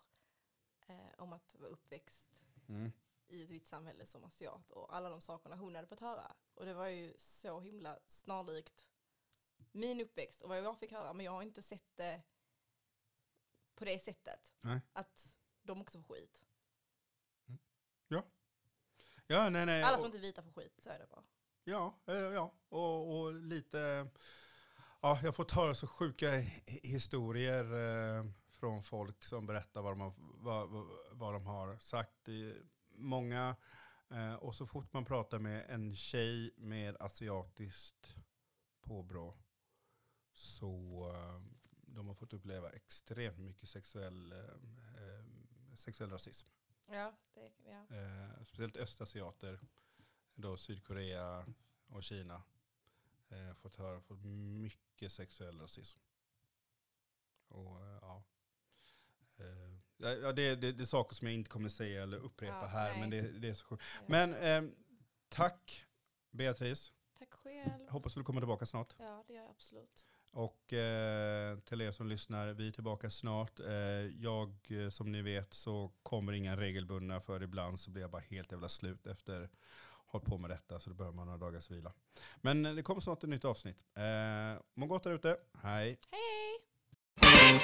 [0.88, 2.30] eh, om att vara uppväxt
[2.70, 2.92] Mm.
[3.28, 6.36] i ett vitt samhälle som asiat och alla de sakerna hon hade fått höra.
[6.54, 8.90] Och det var ju så himla snarlikt
[9.72, 12.22] min uppväxt och vad jag fick höra, men jag har inte sett det
[13.76, 14.54] på det sättet.
[14.62, 14.82] Nej.
[14.94, 16.44] Att de också får skit.
[19.30, 19.84] Ja, nej, nej.
[19.84, 21.24] Alla som inte är vita får skit, så är det bara.
[21.64, 22.54] Ja, eh, ja.
[22.70, 24.08] Och, och lite...
[25.02, 27.64] Ja, jag får höra så sjuka hi- historier
[28.20, 28.26] eh,
[28.60, 32.30] från folk som berättar vad de har, vad, vad, de har sagt.
[32.90, 33.56] Många,
[34.10, 38.16] eh, och så fort man pratar med en tjej med asiatiskt
[38.82, 39.38] påbrå
[40.34, 41.42] så eh,
[41.72, 45.26] de har fått uppleva extremt mycket sexuell, eh, eh,
[45.76, 46.50] sexuell rasism.
[46.86, 47.96] Ja, det, ja.
[47.96, 49.60] Eh, speciellt östasiater,
[50.36, 51.46] då Sydkorea
[51.88, 52.44] och Kina,
[53.30, 56.00] eh, fått höra fått mycket sexuell rasism.
[57.48, 58.24] Och eh, ja.
[59.40, 62.66] Eh, ja, det, det, det är saker som jag inte kommer säga eller upprepa Ja,
[62.68, 63.00] här, nej.
[63.00, 63.84] men det, det är så sjukt.
[64.08, 64.72] Men eh,
[65.30, 65.86] tack
[66.32, 67.90] Beatrice, Tack själv.
[67.90, 68.96] hoppas du kommer tillbaka snart.
[69.00, 70.06] Ja, det gör jag absolut.
[70.32, 73.60] Och eh, till er som lyssnar, vi är tillbaka snart.
[73.60, 73.72] Eh,
[74.22, 78.22] jag, eh, som ni vet, så kommer inga regelbundna för ibland så blir jag bara
[78.22, 79.50] helt jävla slut efter
[80.10, 81.94] hållit på med detta så då behöver man några dagars vila.
[82.42, 83.78] Men eh, det kommer snart ett nytt avsnitt.
[83.96, 85.38] Eh, må gott där ute.
[85.54, 86.00] Hej!
[87.16, 87.62] Hej!